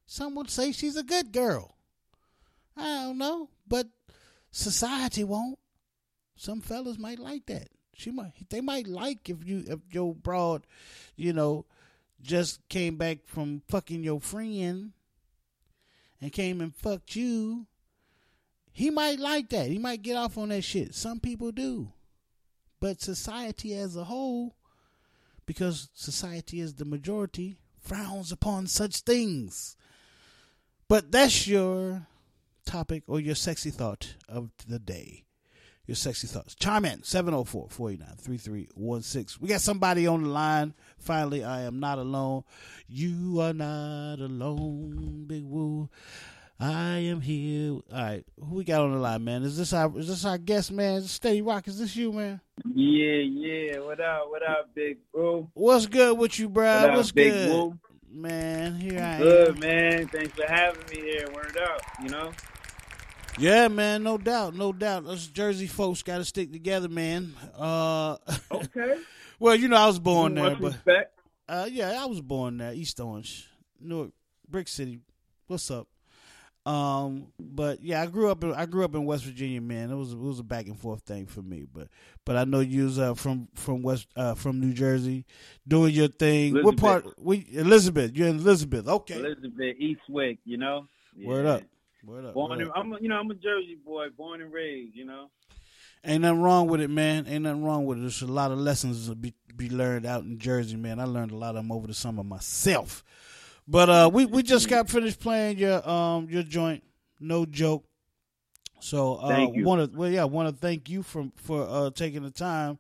[0.06, 1.75] Some would say she's a good girl.
[2.77, 3.88] I don't know, but
[4.51, 5.58] society won't.
[6.36, 7.69] Some fellas might like that.
[7.95, 10.65] She might they might like if you if your broad,
[11.15, 11.65] you know,
[12.21, 14.91] just came back from fucking your friend
[16.21, 17.67] and came and fucked you.
[18.73, 19.67] He might like that.
[19.67, 20.95] He might get off on that shit.
[20.95, 21.91] Some people do.
[22.79, 24.55] But society as a whole
[25.45, 29.77] because society is the majority, frowns upon such things.
[30.88, 32.07] But that's your
[32.65, 35.23] topic or your sexy thought of the day.
[35.86, 36.55] Your sexy thoughts.
[36.55, 39.41] Chime in 704 489 3316.
[39.41, 40.73] We got somebody on the line.
[40.97, 42.43] Finally, I am not alone.
[42.88, 45.89] You are not alone, Big Woo.
[46.59, 47.71] I am here.
[47.73, 49.43] All right, who we got on the line, man?
[49.43, 51.01] Is this our is this our guest, man?
[51.01, 52.39] Steady Roc, is this you, man?
[52.73, 53.79] Yeah, yeah.
[53.79, 54.29] What up?
[54.29, 55.49] What up, Big bro?
[55.53, 56.63] What's good with you, bro?
[56.81, 57.79] What up, What's Big good, Woo?
[58.09, 58.75] man?
[58.75, 59.53] Here I Good, am.
[59.55, 60.07] Good, man.
[60.07, 61.27] Thanks for having me here.
[61.33, 62.31] Word up, you know?
[63.39, 65.05] Yeah, man, no doubt, no doubt.
[65.07, 67.33] Us Jersey folks got to stick together, man.
[67.57, 68.17] Uh,
[68.51, 68.97] okay.
[69.39, 71.19] well, you know, I was born there, but respect.
[71.49, 73.49] uh, yeah, I was born there, East Orange,
[73.81, 74.11] Newark,
[74.47, 74.99] Brick City.
[75.47, 75.87] What's up?
[76.65, 78.43] Um, but yeah, I grew up.
[78.43, 79.91] In, I grew up in West Virginia, man.
[79.91, 81.65] It was it was a back and forth thing for me.
[81.71, 81.89] But
[82.23, 85.26] but I know you was uh, from from West uh, from New Jersey,
[85.67, 86.54] doing your thing.
[86.54, 86.82] What Elizabeth.
[86.82, 87.19] part?
[87.19, 88.15] We Elizabeth.
[88.15, 88.88] You're in Elizabeth.
[88.88, 89.15] Okay.
[89.15, 90.88] Elizabeth Eastwick, you know?
[91.21, 91.52] Word Yeah.
[91.52, 91.63] up.
[92.06, 92.34] Word up.
[92.34, 92.73] Born word in, up.
[92.78, 95.30] I'm a, you know, I'm a Jersey boy, born and raised, you know?
[96.06, 97.26] Ain't nothing wrong with it, man.
[97.28, 98.02] Ain't nothing wrong with it.
[98.02, 100.99] There's a lot of lessons to be be learned out in Jersey, man.
[100.99, 103.04] I learned a lot of them over the summer myself.
[103.67, 106.84] But uh, we we just got finished playing your um your joint,
[107.20, 107.86] no joke.
[108.80, 109.64] So uh, Thank you.
[109.64, 112.80] want to well yeah, want to thank you for for uh, taking the time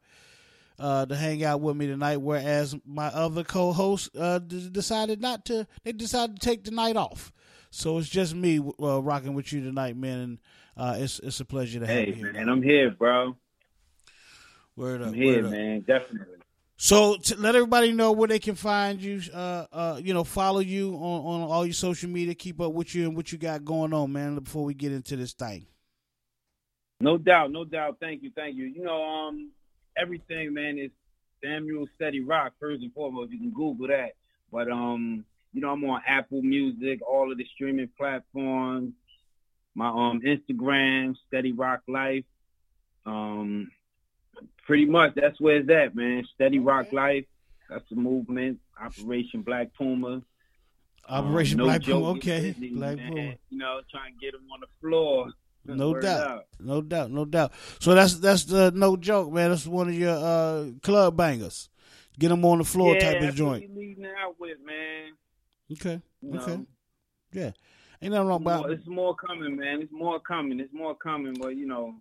[0.77, 2.17] uh, to hang out with me tonight.
[2.17, 6.97] Whereas my other co-hosts uh, d- decided not to, they decided to take the night
[6.97, 7.31] off.
[7.69, 10.19] So it's just me uh, rocking with you tonight, man.
[10.19, 10.39] And
[10.75, 12.33] uh, it's it's a pleasure to have Hey, you here.
[12.33, 13.37] man, I'm here, bro.
[14.75, 15.51] Word up, I'm here, word up.
[15.51, 16.35] man, definitely.
[16.75, 20.93] So let everybody know where they can find you, uh, uh, you know, follow you
[20.95, 23.93] on, on all your social media, keep up with you and what you got going
[23.93, 24.37] on, man.
[24.39, 25.67] Before we get into this thing,
[26.99, 27.97] No doubt, no doubt.
[27.99, 28.65] Thank you, thank you.
[28.65, 29.51] You know, um,
[29.95, 30.91] everything, man, is
[31.43, 33.31] Samuel Steady Roc first and foremost.
[33.31, 34.13] You can Google that.
[34.51, 38.93] But um, you know, I'm on Apple Music, all of the streaming platforms.
[39.75, 42.25] My um Instagram, Steady Roc Life.
[43.05, 43.69] Um,
[44.63, 46.23] pretty much that's where it's at, man.
[46.35, 47.25] Steady Roc Life.
[47.69, 48.59] That's the movement.
[48.81, 50.21] Operation Black Puma.
[51.07, 52.09] Operation Um, no Black Puma.
[52.11, 53.07] Okay, busy, Black man.
[53.11, 53.33] Puma.
[53.49, 55.31] You know, trying to get them on the floor.
[55.65, 57.53] No doubt, no doubt, no doubt.
[57.79, 59.49] So that's that's the no joke, man.
[59.51, 61.69] That's one of your uh, club bangers.
[62.19, 63.75] Get them on the floor yeah, type of joint.
[63.75, 65.13] leading out with, man.
[65.71, 66.65] Okay, You okay, know,
[67.31, 67.51] yeah.
[68.01, 68.61] Ain't nothing wrong about.
[68.63, 69.81] more, it's more coming, man.
[69.81, 70.59] It's more coming.
[70.59, 71.35] It's more coming.
[71.39, 71.95] But you know,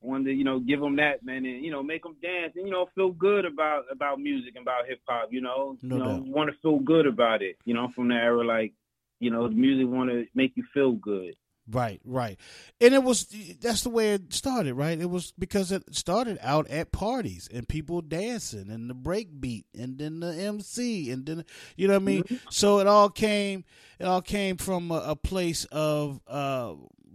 [0.00, 2.66] wanted to you know give them that, man, and you know make them dance and
[2.66, 5.28] you know feel good about about music and about hip hop.
[5.32, 6.26] You know, No you know, doubt.
[6.26, 7.56] want to feel good about it.
[7.64, 8.72] You know, from the era like,
[9.18, 11.34] you know, the music want to make you feel good.
[11.72, 12.36] Right, right.
[12.80, 13.26] And it was
[13.60, 14.98] that's the way it started, right?
[14.98, 19.66] It was because it started out at parties and people dancing and the break beat
[19.78, 21.44] and then the MC and then
[21.76, 22.24] you know what I mean?
[22.50, 23.64] So it all came
[24.00, 26.72] it all came from a, a place of uh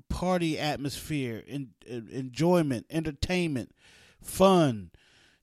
[0.09, 3.71] party atmosphere and enjoyment, entertainment,
[4.21, 4.91] fun,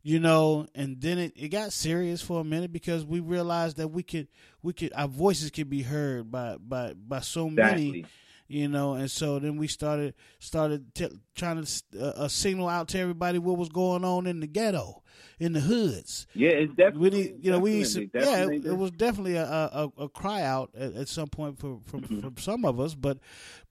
[0.03, 3.89] you know, and then it, it got serious for a minute because we realized that
[3.89, 4.29] we could
[4.63, 8.07] we could our voices could be heard by by by so many Exactly.
[8.53, 12.89] You know and so then we started started t- trying to uh, uh, signal out
[12.89, 15.03] to everybody what was going on in the ghetto
[15.41, 17.01] in the hoods Yeah, it's definitely.
[17.01, 20.43] we need you know we some, yeah it, it was definitely a, a, a cry
[20.43, 22.21] out at, at some point for from, Mm-hmm.
[22.21, 23.19] from some of us but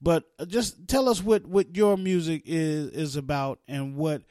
[0.00, 4.22] but just tell us what what your music is is about and what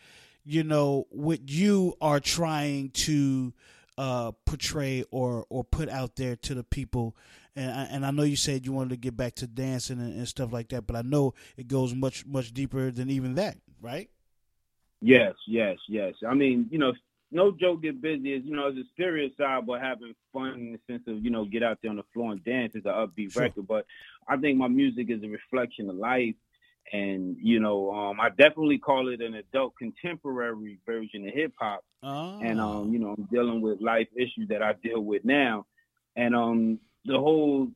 [0.43, 3.53] you know what you are trying to
[3.97, 7.15] uh portray or or put out there to the people
[7.55, 10.17] and I, and I know you said you wanted to get back to dancing and,
[10.17, 13.57] and stuff like that but I know it goes much much deeper than even that
[13.81, 14.09] right
[15.01, 16.13] Yes, yes, yes.
[16.27, 16.93] I mean, you know,
[17.31, 17.81] no joke.
[17.81, 21.03] Get busy is you know, it's a serious side, but having fun in the sense
[21.07, 23.43] of you know, get out there on the floor and dance is an upbeat Sure.
[23.43, 23.67] record.
[23.67, 23.85] But
[24.27, 26.35] I think my music is a reflection of life,
[26.93, 31.83] and you know, um, I definitely call it an adult contemporary version of hip hop.
[32.41, 35.65] And um, you know, I'm dealing with life issues that I deal with now,
[36.15, 37.69] and um, the whole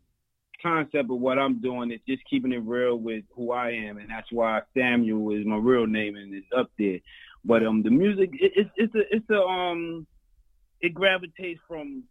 [0.61, 4.09] concept of what I'm doing is just keeping it real with who I am, and
[4.09, 6.99] that's why Samuel is my real name and it's up there.
[7.43, 10.07] But um, the music it, it's it's a it's a um,
[10.81, 12.03] it gravitates from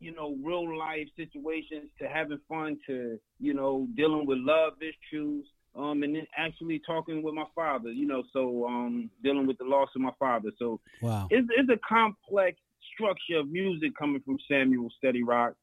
[0.00, 5.46] you know real life situations to having fun to you know dealing with love issues.
[5.76, 9.64] Um, and then actually talking with my father, you know, so um, dealing with the
[9.64, 10.50] loss of my father.
[10.56, 12.58] So wow it's, it's a complex
[12.94, 15.54] structure of music coming from Samuel Steady Roc,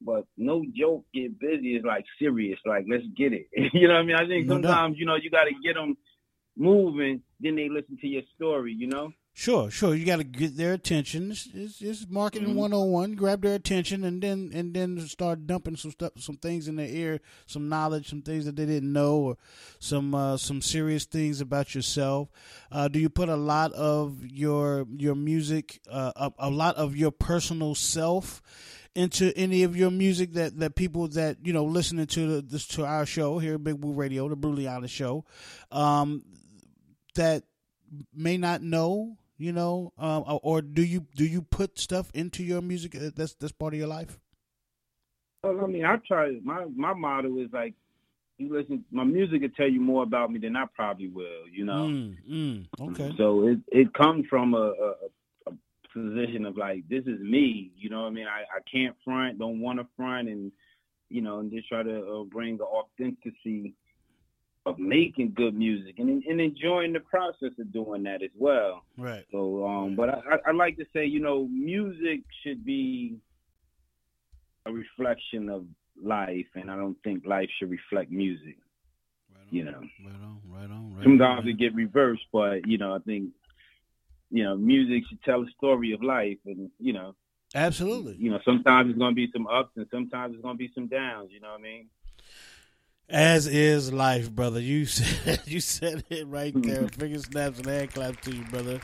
[0.00, 2.58] but no joke, get busy is like serious.
[2.64, 3.48] Like let's get it.
[3.74, 4.16] you know what I mean?
[4.16, 4.68] I think No doubt.
[4.68, 5.96] sometimes you know you got to get them
[6.56, 8.74] moving, then they listen to your story.
[8.76, 9.12] You know?
[9.32, 9.94] Sure, sure.
[9.94, 11.30] You got to get their attention.
[11.30, 12.74] It's, it's, it's marketing Mhm.
[12.74, 13.12] on one.
[13.14, 16.88] Grab their attention, and then and then start dumping some stuff, some things in their
[16.88, 19.36] ear, some knowledge, some things that they didn't know, or
[19.78, 22.28] some uh, some serious things about yourself.
[22.72, 26.96] Uh, do you put a lot of your your music, uh, a, a lot of
[26.96, 28.42] your personal self?
[28.96, 32.66] Into any of your music that, that people that you know listening to the, this
[32.68, 35.24] to our show here at Big Woo Radio, the Bruliana Show,
[35.70, 36.24] um,
[37.14, 37.44] that
[38.12, 42.42] may not know, you know, um, or, or do you do you put stuff into
[42.42, 44.18] your music uh, that's that's part of your life?
[45.42, 46.38] Well, I mean, I try.
[46.42, 47.74] My my motto is like,
[48.38, 48.84] you listen.
[48.90, 51.48] My music will tell you more about me than I probably will.
[51.50, 51.86] You know.
[51.86, 53.14] Mm, mm, okay.
[53.16, 54.94] So it it comes from a, a
[55.92, 57.70] position of like this is me.
[57.76, 58.26] You know what I mean?
[58.26, 60.52] I, I can't front, don't want to front, and
[61.08, 63.74] you know, and just try to uh, bring the authenticity
[64.66, 68.82] of making good music and and enjoying the process of doing that as well.
[68.98, 69.24] Right.
[69.32, 73.16] So, um, but I, I- like to say, you know, music should be
[74.66, 75.64] a reflection of
[76.02, 78.56] life, and I don't think life should reflect music.
[79.50, 81.48] You know, Right on, right on, right sometimes on.
[81.48, 83.30] it get reversed, but you know, I think
[84.30, 87.14] you know, music should tell a story of life, and you know,
[87.54, 88.16] Absolutely.
[88.18, 91.30] you know, sometimes it's gonna be some ups, and sometimes it's gonna be some downs.
[91.32, 91.88] You know what I mean?
[93.08, 94.60] As is life, brother.
[94.60, 96.86] You said you said it right there.
[96.88, 98.80] Finger snaps and hand claps to you, brother.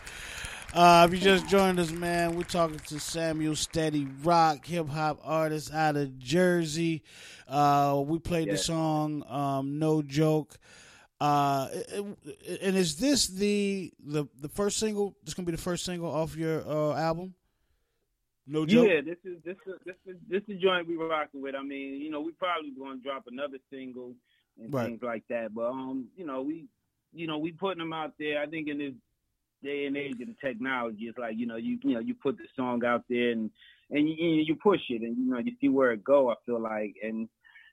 [0.75, 5.21] Uh, if you just joined us, man, we're talking to Samuel Steady Roc, hip hop
[5.23, 7.03] artist out of Jersey.
[7.49, 10.59] Uh, we played the song um, "No Joke."
[11.21, 11.69] Uh,
[12.63, 15.17] and is this the the the first single?
[15.25, 17.35] This gonna be the first single off your uh, album?
[18.47, 18.89] No joke.
[18.89, 21.55] Yeah, this is this is this is this is the joint we rocking with.
[21.55, 24.13] I mean, you know, we probably gonna drop another single
[24.61, 24.87] and Right.
[24.87, 25.55] things like that.
[25.55, 26.67] But um, you know, we
[27.13, 28.41] you know, we putting them out there.
[28.43, 28.93] I think in this
[29.63, 32.37] day and age of the technology, it's like, you know, you you know, you put
[32.37, 33.51] the song out there and
[33.91, 36.61] and you you push it and you know, you see where it go, I feel
[36.61, 37.29] like and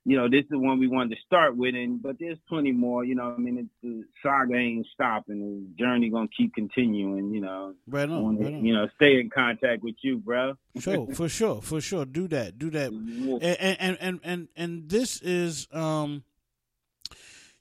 [0.05, 2.71] you know, this is the one we wanted to start with, and but there's plenty
[2.73, 3.05] more.
[3.05, 5.39] You know, I mean, it's, the saga ain't stopping.
[5.39, 7.33] The journey gonna keep continuing.
[7.33, 8.65] You know, Right on, right on.
[8.65, 10.55] you know, stay in contact with you, bro.
[10.79, 12.05] Sure, for sure, for sure.
[12.05, 12.91] Do that, do that.
[12.91, 13.41] And
[13.79, 16.23] and and and, and this is um,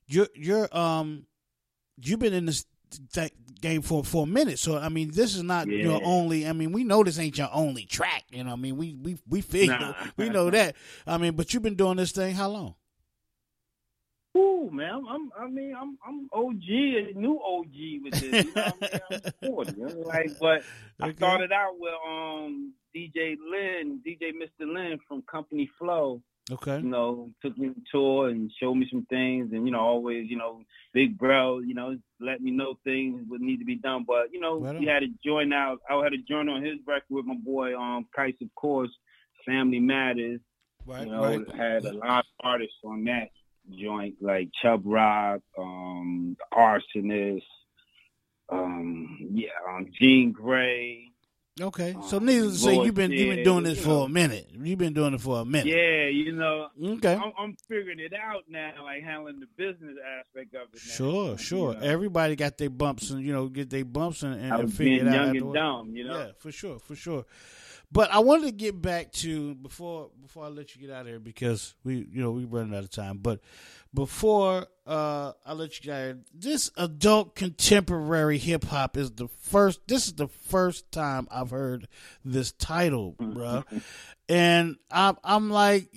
[0.06, 1.26] you're you're um,
[2.00, 2.71] you've been in this th-
[3.60, 4.58] game for for a minute.
[4.58, 6.46] So I mean, this is not your only.
[6.46, 8.24] I mean, we know this ain't your only track.
[8.30, 9.94] You know, I mean, we we we feel Nah.
[10.16, 10.76] we know that.
[11.06, 12.74] I mean, but you've been doing this thing how long?
[14.36, 18.22] Ooh, man, I'm, I'm, I mean, I'm, I'm OG, a new OG with this.
[18.22, 19.00] You know I mean?
[19.10, 19.72] I'm 40.
[19.72, 20.62] you know, Like, but
[21.02, 21.16] I Okay.
[21.16, 24.72] started out with um DJ Len, DJ Mr.
[24.72, 26.22] Len from Company Flow.
[26.50, 26.78] Okay.
[26.78, 30.28] You know, took me on tour and showed me some things, and you know, always,
[30.28, 30.62] you know,
[30.92, 34.04] big bro, you know, let me know things would need to be done.
[34.06, 35.78] But you know, Right we had to join out.
[35.88, 38.90] I had to join on his record with my boy, um, Kice, of course.
[39.46, 40.40] Family Matters.
[40.84, 41.54] Right, you know, right.
[41.54, 43.30] had a lot of artists on that
[43.70, 47.42] joint, like Chubb Rock, um, Arsonist,
[48.48, 51.11] um, yeah, um, Jean Grae.
[51.60, 54.08] Okay, oh, so needless to say, you've been you've been doing this you for a
[54.08, 54.48] minute.
[54.58, 55.66] You've been doing it for a minute.
[55.66, 56.68] Yeah, you know.
[56.82, 57.14] Okay.
[57.14, 60.80] I'm, I'm figuring it out now, like handling the business aspect of it.
[60.86, 60.94] Now.
[60.94, 61.76] Sure, sure.
[61.82, 65.06] Everybody got their bumps and you know get their bumps and, and, I was figure
[65.06, 65.26] it out.
[65.26, 66.18] young and dumb, you know?
[66.18, 67.26] Yeah, for sure, for sure.
[67.92, 71.08] But I wanted to get back to before before I let you get out of
[71.08, 73.18] here because we you know we running out of time.
[73.18, 73.40] But
[73.92, 79.10] before uh, I let you get out of here, this adult contemporary hip hop is
[79.10, 79.80] the first.
[79.88, 81.86] This is the first time I've heard
[82.24, 83.64] this title, bro.
[84.28, 85.90] and I'm I'm like,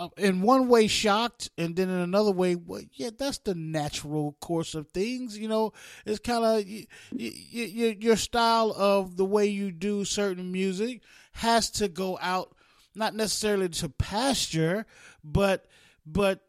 [0.00, 4.34] Uh, in one way shocked, and then in another way, well, yeah, that's the natural
[4.40, 5.36] course of things.
[5.36, 5.74] You know,
[6.06, 11.02] it's kind of y- y- y- your style of the way you do certain music
[11.32, 12.56] has to go out,
[12.94, 14.86] not necessarily to pasture,
[15.22, 15.66] but
[16.06, 16.40] but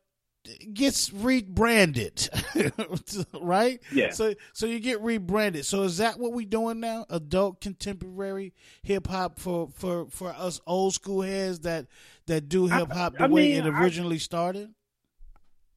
[0.73, 2.29] gets rebranded,
[3.41, 3.79] right?
[3.91, 4.11] Yeah.
[4.11, 5.65] So so you get rebranded.
[5.65, 7.05] So is that what we're doing now?
[7.09, 11.87] Adult contemporary hip hop for for for us old school heads that
[12.31, 14.73] that do hip hop the I way mean, it I- originally started.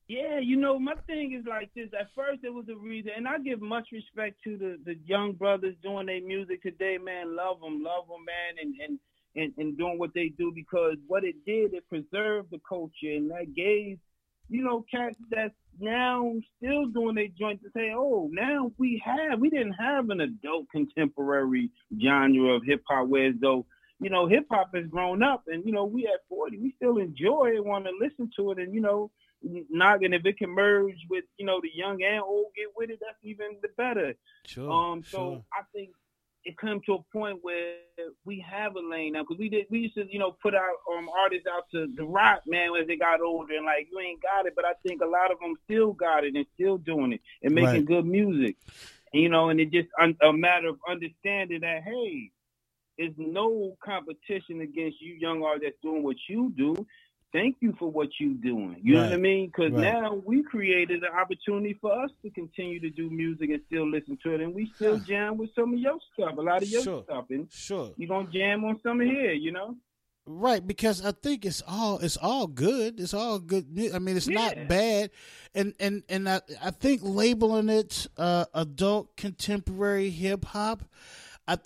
[0.06, 1.88] Yeah, you know, my thing is like this.
[1.98, 5.32] At first, it was a reason, and I give much respect to the the young
[5.32, 6.98] brothers doing their music today.
[7.02, 8.98] Man, love them, love them, man, and and
[9.34, 13.30] and, and doing what they do because what it did, it preserved the culture, and
[13.30, 13.98] that gave,
[14.50, 19.40] you know, cats that's now still doing their joint to say, oh, now we have,
[19.40, 23.66] we didn't have an adult contemporary genre of hip hop, whereas though.
[24.00, 26.98] You know, hip hop has grown up, and you know we at forty, we still
[26.98, 29.10] enjoy it, want to listen to it, and you know,
[29.70, 32.90] not and if it can merge with you know the young and old get with
[32.90, 34.14] it that's even the better
[34.44, 35.44] Sure, um so sure.
[35.52, 35.90] i think
[36.44, 37.74] it come to a point where
[38.24, 40.70] we have a lane now because we did we used to you know put our
[40.96, 44.20] um artists out to the rock man as they got older and like you ain't
[44.22, 47.12] got it but i think a lot of them still got it and still doing
[47.12, 47.84] it and making Right.
[47.84, 48.56] good music
[49.12, 52.30] you know and it just un- a matter of understanding that hey
[52.98, 56.74] there's no competition against you young artists that's doing what you do
[57.32, 58.76] thank you for what you're doing.
[58.80, 59.46] You know what I mean?
[59.46, 59.92] Because Right.
[59.92, 64.16] now we created an opportunity for us to continue to do music and still listen
[64.22, 66.82] to it, and we still jam with some of your stuff, a lot of your
[66.82, 67.02] Sure.
[67.02, 69.76] stuff, and sure you're gonna jam on some of here, you know?
[70.26, 73.00] Right, because I think it's all it's all good.
[73.00, 73.66] It's all good.
[73.92, 74.34] I mean, it's Yeah.
[74.54, 75.10] not bad,
[75.56, 80.84] and and and I I think labeling it uh, adult contemporary hip hop.
[81.46, 81.58] I,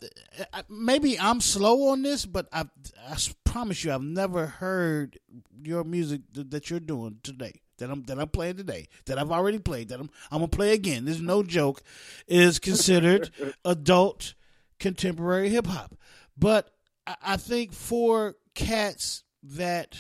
[0.52, 2.64] I maybe I'm slow on this, but I
[3.08, 5.18] I promise you, I've never heard
[5.62, 7.60] your music th- that you're doing today.
[7.78, 8.88] That I'm that I'm playing today.
[9.06, 9.88] That I've already played.
[9.88, 11.04] That I'm I'm gonna play again.
[11.04, 11.82] This is no joke.
[12.26, 13.30] Is considered
[13.64, 14.34] adult
[14.80, 15.94] contemporary hip hop,
[16.36, 16.70] but
[17.06, 19.96] I, I think for cats that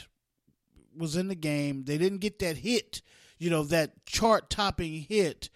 [0.96, 3.02] was in the game, they didn't get that hit,
[3.38, 5.48] you know, that chart topping hit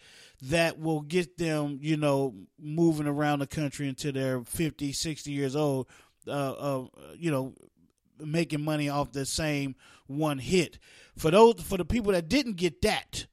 [0.42, 5.54] that will get them, you know, moving around the country until they're 50, 60 years
[5.54, 5.86] old,
[6.26, 6.86] uh, uh,
[7.16, 7.54] you know,
[8.18, 9.74] making money off the same
[10.06, 10.78] one hit.
[11.16, 13.26] For those, for the people that didn't get that,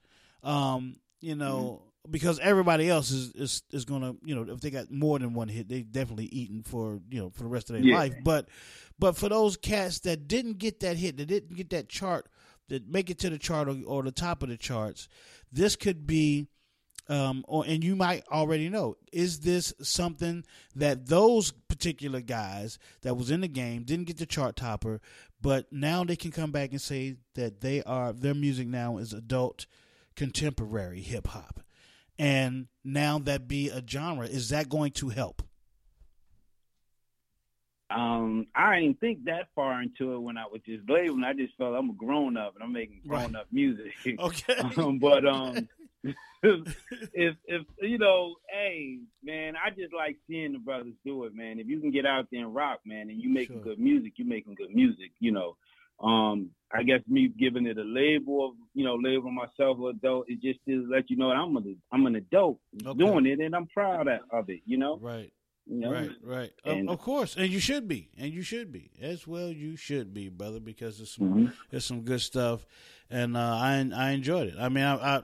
[0.43, 4.89] um, you know, because everybody else is, is is gonna, you know, if they got
[4.91, 7.85] more than one hit, they definitely eating for you know for the rest of their
[7.85, 7.97] Yeah.
[7.97, 8.13] life.
[8.23, 8.49] But
[8.97, 12.27] but for those cats that didn't get that hit, that didn't get that chart,
[12.69, 15.07] that make it to the chart or, or the top of the charts,
[15.51, 16.47] this could be.
[17.09, 20.45] Um, or and you might already know is this something
[20.75, 25.01] that those particular guys that was in the game didn't get the chart topper,
[25.41, 29.11] but now they can come back and say that they are their music now is
[29.11, 29.65] adult
[30.15, 31.61] contemporary hip hop,
[32.19, 35.41] and now that be a genre is that going to help?
[37.89, 41.23] Um, I didn't think that far into it when I was just labeling.
[41.23, 43.93] I just felt I'm a grown up and I'm making grown up music.
[44.19, 44.55] Okay.
[44.77, 45.67] um, but um,
[46.43, 51.59] if if you know, hey man, I just like seeing the brothers do it, man.
[51.59, 53.63] If you can get out there and rock, man, and you making Sure.
[53.63, 55.11] good music, you making good music.
[55.19, 55.57] You know,
[55.99, 60.25] um, I guess me giving it a label of you know labeling myself an adult,
[60.29, 62.97] it just to let you know that I'm an I'm an adult Okay.
[62.97, 64.61] doing it, and I'm proud of it.
[64.65, 65.33] You know, Right.
[65.71, 65.91] You know?
[65.91, 66.51] Right, right.
[66.65, 69.49] Of- And- of, course, and you should be, and you should be as well.
[69.49, 71.51] You should be, brother, because it's some Mhm.
[71.71, 72.65] it's some good stuff,
[73.09, 74.55] and uh, I I enjoyed it.
[74.59, 75.23] I mean, I, I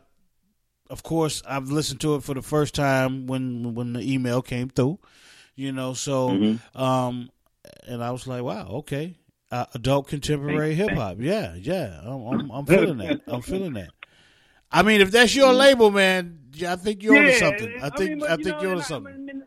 [0.91, 4.69] of course I've listened to it for the first time when when the email came
[4.69, 4.99] through,
[5.55, 5.93] you know.
[5.93, 6.59] So, Mhm.
[6.79, 7.29] um,
[7.87, 9.17] and I was like, wow, okay,
[9.51, 12.01] uh, adult contemporary hip hop, yeah, yeah.
[12.03, 13.21] I'm, I'm I'm feeling that.
[13.27, 13.89] I'm feeling that.
[14.71, 17.73] I mean, if that's your label, man, I think you're onto Yeah, something.
[17.81, 19.13] I I think mean, but I you think know, you're onto something.
[19.13, 19.43] I mean,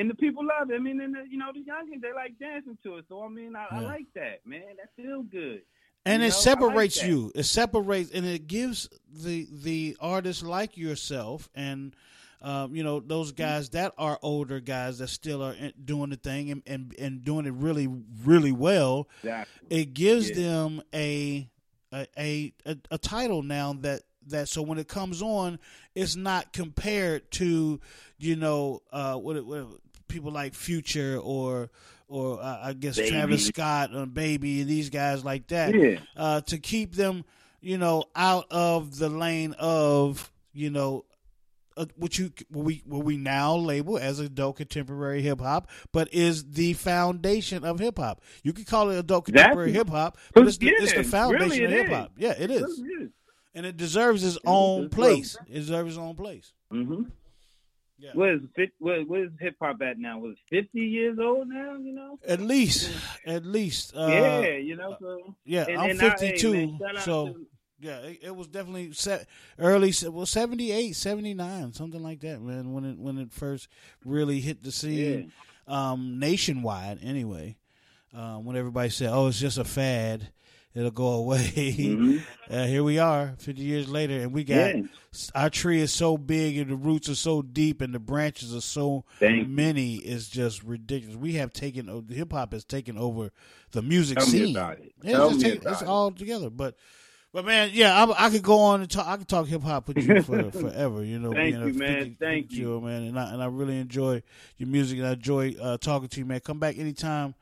[0.00, 0.74] and the people love it.
[0.74, 3.04] I mean, and the, you know, the youngins they like dancing to it.
[3.08, 4.62] So I mean, I, I like that, man.
[4.78, 5.62] That feels good.
[6.06, 9.96] and You it know, I like separates you it separates and it gives the the
[10.00, 11.94] artists like yourself and
[12.42, 16.50] um, you know those guys that are older guys that still are doing the thing
[16.50, 17.86] and, and and doing it really
[18.24, 19.66] really well Exactly.
[19.68, 20.36] it gives Yeah.
[20.36, 21.50] them a
[21.92, 25.58] a, a a a title now that that so when it comes on
[25.94, 27.78] it's not compared to
[28.18, 29.66] you know uh what, it- what
[30.10, 31.70] people like future or
[32.08, 33.10] or uh, I guess Baby.
[33.10, 35.98] Travis Scott and Baby and these guys like that Yeah.
[36.16, 37.24] uh, to keep them,
[37.60, 41.04] you know, out of the lane of you know
[41.76, 46.12] uh, what you what we what we now label as adult contemporary hip hop, but
[46.12, 48.20] is the foundation of hip hop.
[48.42, 51.60] You could call it adult contemporary hip hop, but it's the, Yeah, it's the foundation
[51.62, 52.12] really of hip hop.
[52.18, 53.10] Yeah, it is, Really is.
[53.54, 55.36] and it deserves its own it's place.
[55.48, 56.52] It deserves its own place.
[56.72, 57.04] Mm-hmm.
[58.00, 58.10] Yeah.
[58.14, 60.18] What is fit, what, what is hip hop at now?
[60.18, 61.76] Was fifty years old now?
[61.76, 62.18] You know.
[62.26, 62.90] At least,
[63.26, 64.96] at least, uh, yeah, you know.
[65.00, 67.46] So Yeah, and, I'm and I- hey, 52, man, shout out so to-
[67.82, 69.24] yeah, it, it was definitely se-
[69.58, 72.72] early, well, 78, 79, something like that, man.
[72.72, 73.68] When it when it first
[74.04, 75.32] really hit the scene,
[75.66, 77.56] um, nationwide, anyway.
[78.12, 80.32] Um, when everybody said, "Oh, it's just a fad,"
[80.74, 82.20] it'll go away.
[82.50, 84.82] uh, here we are, 50 years later, and we got Yeah.
[85.34, 88.60] our tree is so big and the roots are so deep and the branches are
[88.60, 89.96] so many.
[89.96, 91.16] It's just ridiculous.
[91.16, 93.30] We have taken hip hop has taken over
[93.72, 94.56] the music Tell me scene.
[94.56, 94.92] about it.
[95.02, 95.88] Tell it's, me take- it's it.
[95.88, 96.50] all together.
[96.50, 96.76] But
[97.32, 99.06] but man, yeah, I, I could go on and talk.
[99.06, 101.04] I could talk hip hop with you for forever.
[101.04, 101.98] You know, Thank you, man.
[101.98, 104.20] 50 Thank 50 year old man, and I and I really enjoy
[104.58, 106.40] your music and I enjoy uh, talking to you, man.
[106.40, 107.36] Come back anytime.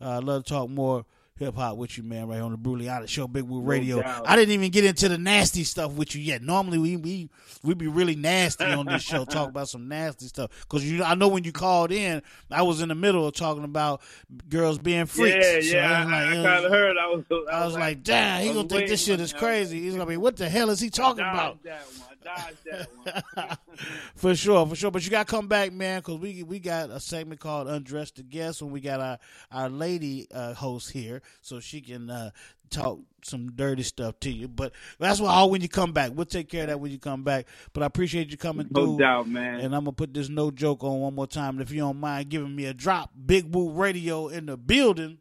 [0.00, 1.04] Uh, I'd love to talk more
[1.36, 2.28] hip hop with you, man.
[2.28, 4.00] Right on the Honest Show, Big Woo Radio.
[4.00, 4.24] doubt.
[4.28, 6.42] I didn't even get into the nasty stuff with you yet.
[6.42, 7.28] Normally we we
[7.64, 10.50] we be really nasty on this show, talk about some nasty stuff.
[10.62, 13.64] Because you, I know when you called in, I was in the middle of talking
[13.64, 14.00] about
[14.48, 15.44] girls being freaks.
[15.44, 15.98] Yeah, So yeah.
[15.98, 16.96] I, like, uh, kind of heard.
[16.96, 17.24] I was.
[17.30, 19.80] I, I was like, damn, he gonna think this shit is crazy.
[19.80, 21.62] He's gonna be, what the hell is he talking about?
[21.64, 22.13] That one.
[22.24, 22.88] Dodge that
[23.36, 23.56] one.
[24.16, 24.90] For sure, for sure.
[24.90, 28.12] But you got to come back, man, because we we got a segment called "Undress
[28.12, 29.18] the Guest" when we got our
[29.52, 32.30] our lady uh, host here, so she can uh,
[32.70, 34.48] talk some dirty stuff to you.
[34.48, 36.98] But that's why all when you come back, we'll take care of that when you
[36.98, 37.46] come back.
[37.72, 38.98] But I appreciate you coming No through.
[38.98, 39.60] doubt, man.
[39.60, 41.54] And I'm gonna put this no joke on one more time.
[41.56, 45.18] And if you don't mind giving me a drop, Big Woo Radio in the building.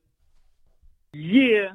[1.13, 1.73] Yeah,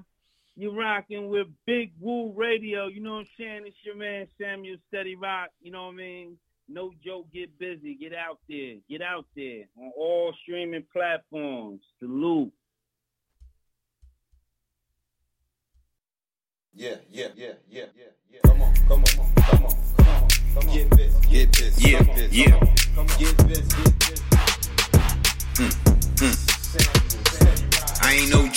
[0.58, 2.88] you rocking with Big Woo Radio.
[2.88, 3.62] You know what I'm saying?
[3.66, 5.50] It's your man Samuel Steady Roc.
[5.62, 6.36] You know what I mean?
[6.68, 7.94] No joke, get busy.
[7.94, 8.74] Get out there.
[8.90, 11.80] Get out there on all streaming platforms.
[12.00, 12.52] Salute.
[16.74, 18.40] Yeah, yeah, yeah, yeah, yeah, yeah.
[18.44, 20.74] Come on, come on, come on, come on, come on.
[20.76, 22.32] Get this, get this, Yeah, get this.
[22.32, 22.74] yeah.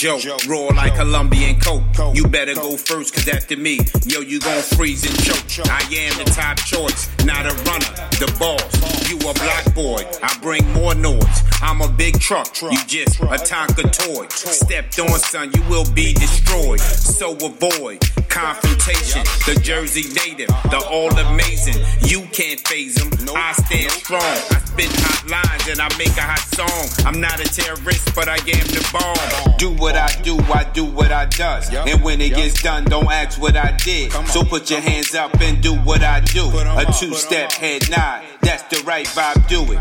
[0.02, 0.24] Joke.
[0.48, 1.84] Raw like Colombian coke.
[2.16, 5.68] You better go first, cause after me, yo, you gon' freeze and choke.
[5.70, 8.66] I am the top choice, not a runner, the boss.
[9.08, 11.44] You a black boy, I bring more noise.
[11.62, 14.28] I'm a big truck, you just a Tonka toy.
[14.30, 16.80] Stepped on, son, you will be destroyed.
[16.80, 18.02] So avoid
[18.32, 19.24] confrontation.
[19.46, 21.84] The Jersey native, the all amazing.
[22.08, 23.10] You can't phase them.
[23.36, 24.22] I stand strong.
[24.22, 27.06] I spit hot lines and I make a hot song.
[27.06, 29.58] I'm not a terrorist, but I am the bomb.
[29.58, 31.72] Do what I do, I do what I does.
[31.74, 34.12] And when it gets done, don't ask what I did.
[34.28, 36.48] So put your hands up and do what I do.
[36.50, 38.24] A two step head nod.
[38.42, 39.80] That's the right vibe, do it.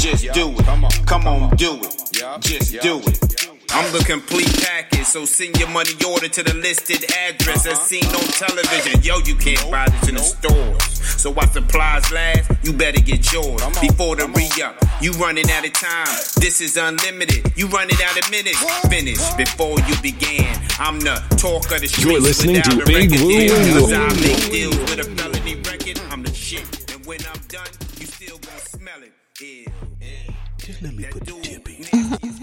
[0.00, 1.06] Just do it.
[1.06, 2.40] Come on, do it.
[2.40, 3.49] Just do it.
[3.72, 8.04] I'm the complete package, so send your money order to the listed address as seen
[8.04, 9.00] on television.
[9.02, 10.82] Yo, you can't buy this in the stores.
[11.20, 14.74] So while supplies last, you better get yours before the re-up.
[15.00, 16.06] You running out of time.
[16.42, 17.52] This is unlimited.
[17.56, 18.58] You running out of minutes.
[18.88, 20.50] Finish before you began.
[20.78, 22.04] I'm the talk of the streets.
[22.04, 23.56] You're listening to Big record Woo deal.
[23.56, 23.80] Radio.
[23.80, 26.00] Cause I make deals with a felony record.
[26.10, 26.66] I'm the shit.
[26.92, 29.12] And when I'm done, you still gonna smell it.
[29.40, 30.34] Yeah.
[30.58, 31.59] Just let me put the tip in.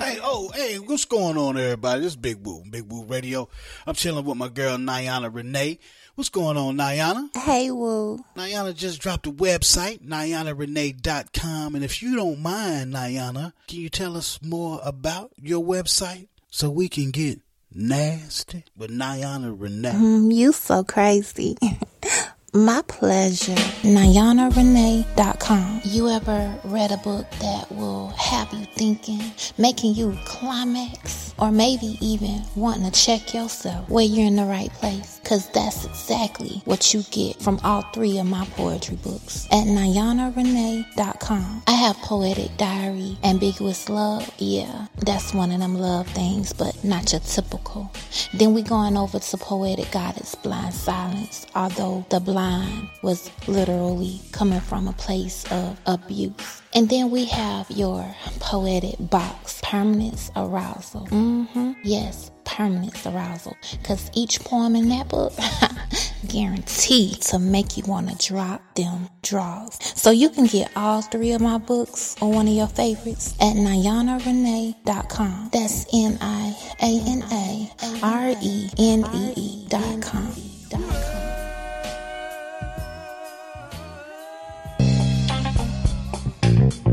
[0.08, 2.00] Hey, oh, hey, what's going on, everybody?
[2.00, 3.50] This is Big Woo, Big Woo Radio.
[3.86, 5.80] I'm chilling with my girl, Niana Renee.
[6.16, 7.28] What's going on, Niana?
[7.36, 8.24] Hey, Woo.
[8.38, 11.76] Niana just dropped a website, NianaRenee.com.
[11.76, 16.70] And if you don't mind, Niana, can you tell us more about your website so
[16.70, 17.42] we can get
[17.76, 19.92] nasty with Niana Renee?
[19.92, 21.58] Mm, you so crazy.
[22.54, 23.56] My pleasure.
[23.84, 25.82] NianaRenee.com.
[25.84, 29.22] You ever read a book that will have you thinking,
[29.58, 34.72] making you climax, or maybe even wanting to check yourself where you're in the right
[34.74, 35.20] place?
[35.22, 41.64] Because that's exactly what you get from all three of my poetry books at NianaRenee.com.
[41.68, 44.30] I have Poetic Diary, Ambiguous Love.
[44.38, 47.92] Yeah, that's one of them love things, but not your typical.
[48.34, 54.60] Then we going over to Poetic Goddess Blind Silence, although the blind was literally coming
[54.62, 56.62] from a place of abuse.
[56.78, 58.06] And then we have your
[58.40, 61.08] poetic box, Permanence Arousal.
[61.08, 61.72] Mm-hmm.
[61.82, 63.58] Yes, Permanence Arousal.
[63.72, 65.34] Because each poem in that book,
[66.28, 69.80] guaranteed to make you want to drop them draws.
[70.00, 73.56] So you can get all three of my books or one of your favorites at
[73.56, 75.50] NianaRenee.com.
[75.52, 76.28] That's N-I-A-N-A-R-E-N-E-E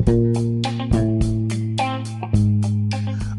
[0.04, 0.43] dot com.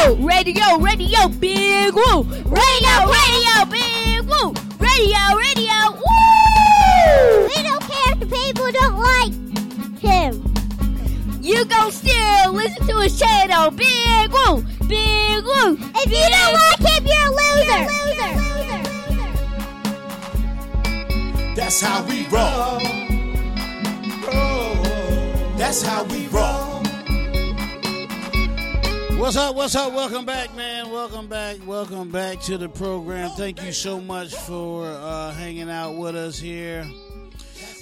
[0.01, 7.45] Big Woo Radio, Radio, Big Woo Radio, Radio, Big Woo Radio, Radio, Woo!
[7.45, 9.31] We don't care if the people don't like
[9.99, 10.43] him.
[11.41, 15.77] You gon' still listen to his channel, Big Woo, Big Woo.
[15.95, 17.85] If you don't like him, you're a loser.
[17.91, 18.81] Loser, loser,
[19.13, 19.31] loser.
[21.55, 22.79] That's how we roll.
[25.57, 26.70] That's how we roll.
[29.21, 29.55] What's up?
[29.55, 29.93] What's up?
[29.93, 30.89] Welcome back, man.
[30.89, 31.57] Welcome back.
[31.67, 33.29] Welcome back to the program.
[33.37, 36.89] Thank you so much for uh, hanging out with us here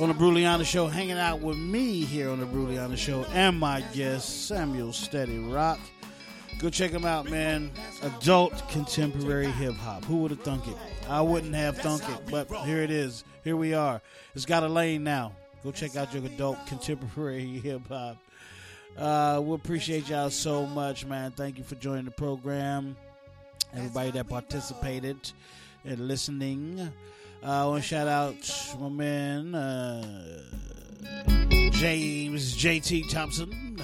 [0.02, 0.88] on the Bruliana Show.
[0.88, 5.80] Hanging out with me here on the Bruliana Show and my guest Samuel Steady Roc.
[6.60, 7.72] Go check him out, man.
[8.02, 10.04] Adult contemporary hip hop.
[10.04, 10.76] Who would have thunk it?
[11.08, 13.24] I wouldn't have thunk it, but here it is.
[13.46, 14.02] Here we are.
[14.36, 15.32] It's got a lane now.
[15.64, 18.18] Go check out your adult contemporary hip hop.
[18.98, 21.32] Uh, we appreciate y'all so much, man.
[21.32, 22.98] Thank you for joining the program.
[23.74, 25.32] Everybody that participated
[25.86, 26.80] and listening.
[27.42, 28.36] Uh, I want to shout out
[28.80, 30.42] my man uh,
[31.72, 33.82] James JT Thompson.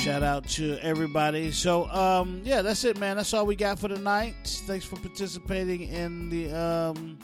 [0.00, 1.52] Shout out to everybody.
[1.52, 3.16] So, um, yeah, that's it, man.
[3.16, 4.34] That's all we got for tonight.
[4.66, 7.18] Thanks for participating in the um,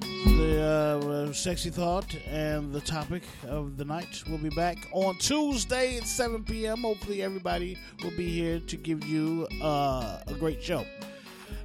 [0.00, 4.22] the uh, sexy thought and the topic of the night.
[4.28, 6.82] We'll be back on Tuesday at 7 p.m.
[6.82, 10.84] Hopefully, everybody will be here to give you uh, a great show.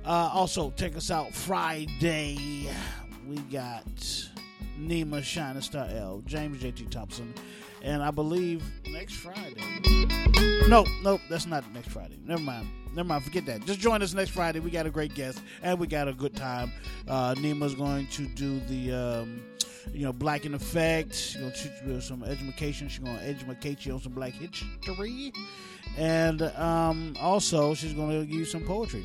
[0.05, 2.69] Uh, also, take us out Friday.
[3.27, 3.85] We got
[4.79, 6.85] Nima Shining Star L, James J.T.
[6.85, 7.33] Thompson,
[7.81, 9.61] and I believe next Friday.
[10.67, 12.17] Nope, nope, that's not next Friday.
[12.25, 12.67] Never mind.
[12.95, 13.65] Never mind, forget that.
[13.65, 14.59] Just join us next Friday.
[14.59, 16.71] We got a great guest and we got a good time.
[17.07, 19.43] Uh, Nima's going to do the, um,
[19.91, 21.15] you know, Black in Effect.
[21.15, 22.87] She's going to teach you some education.
[22.87, 25.33] She's going to educate you on some Black history.
[25.97, 29.03] And um, also, she's going to give you some poetry.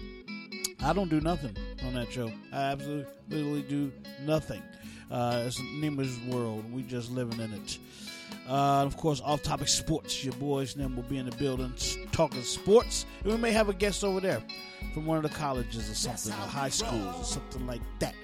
[0.81, 2.31] I don't do nothing on that show.
[2.53, 3.91] I absolutely do
[4.25, 4.63] nothing.
[5.11, 6.71] Uh, it's Nima's world.
[6.73, 7.79] We just living in it.
[8.49, 10.25] Uh, of course, off topic sports.
[10.25, 11.75] Your boys and them will be in the building
[12.13, 13.05] talking sports.
[13.23, 14.43] And we may have a guest over there
[14.95, 18.15] from one of the colleges or something, or high schools or something like that.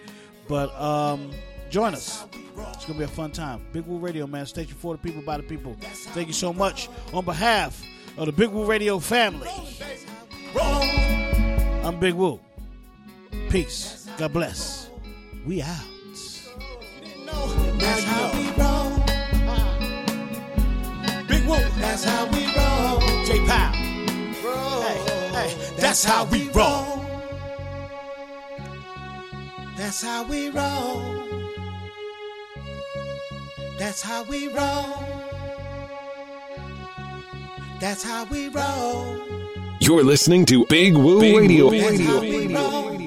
[0.49, 1.31] But um,
[1.68, 2.25] join us.
[2.72, 3.66] It's gonna be a fun time.
[3.72, 4.47] Big Woo Radio, man.
[4.47, 5.77] Station for the people, by the people.
[5.81, 7.85] Thank you so much on behalf
[8.16, 9.51] of the Big Woo Radio family.
[11.83, 12.41] I'm Big Woo.
[13.51, 14.09] Peace.
[14.16, 14.89] God bless.
[15.45, 15.85] We out.
[21.47, 23.01] Woo, that's how we roll.
[23.26, 23.72] J Pow.
[23.72, 24.99] Hey,
[25.32, 27.05] hey, that's how we roll.
[29.76, 31.03] That's how we roll.
[33.78, 35.05] That's how we roll.
[37.80, 39.18] That's how we roll.
[39.80, 41.68] You're listening to Big Woo Big Radio.
[41.68, 43.03] Woo That's how we roll.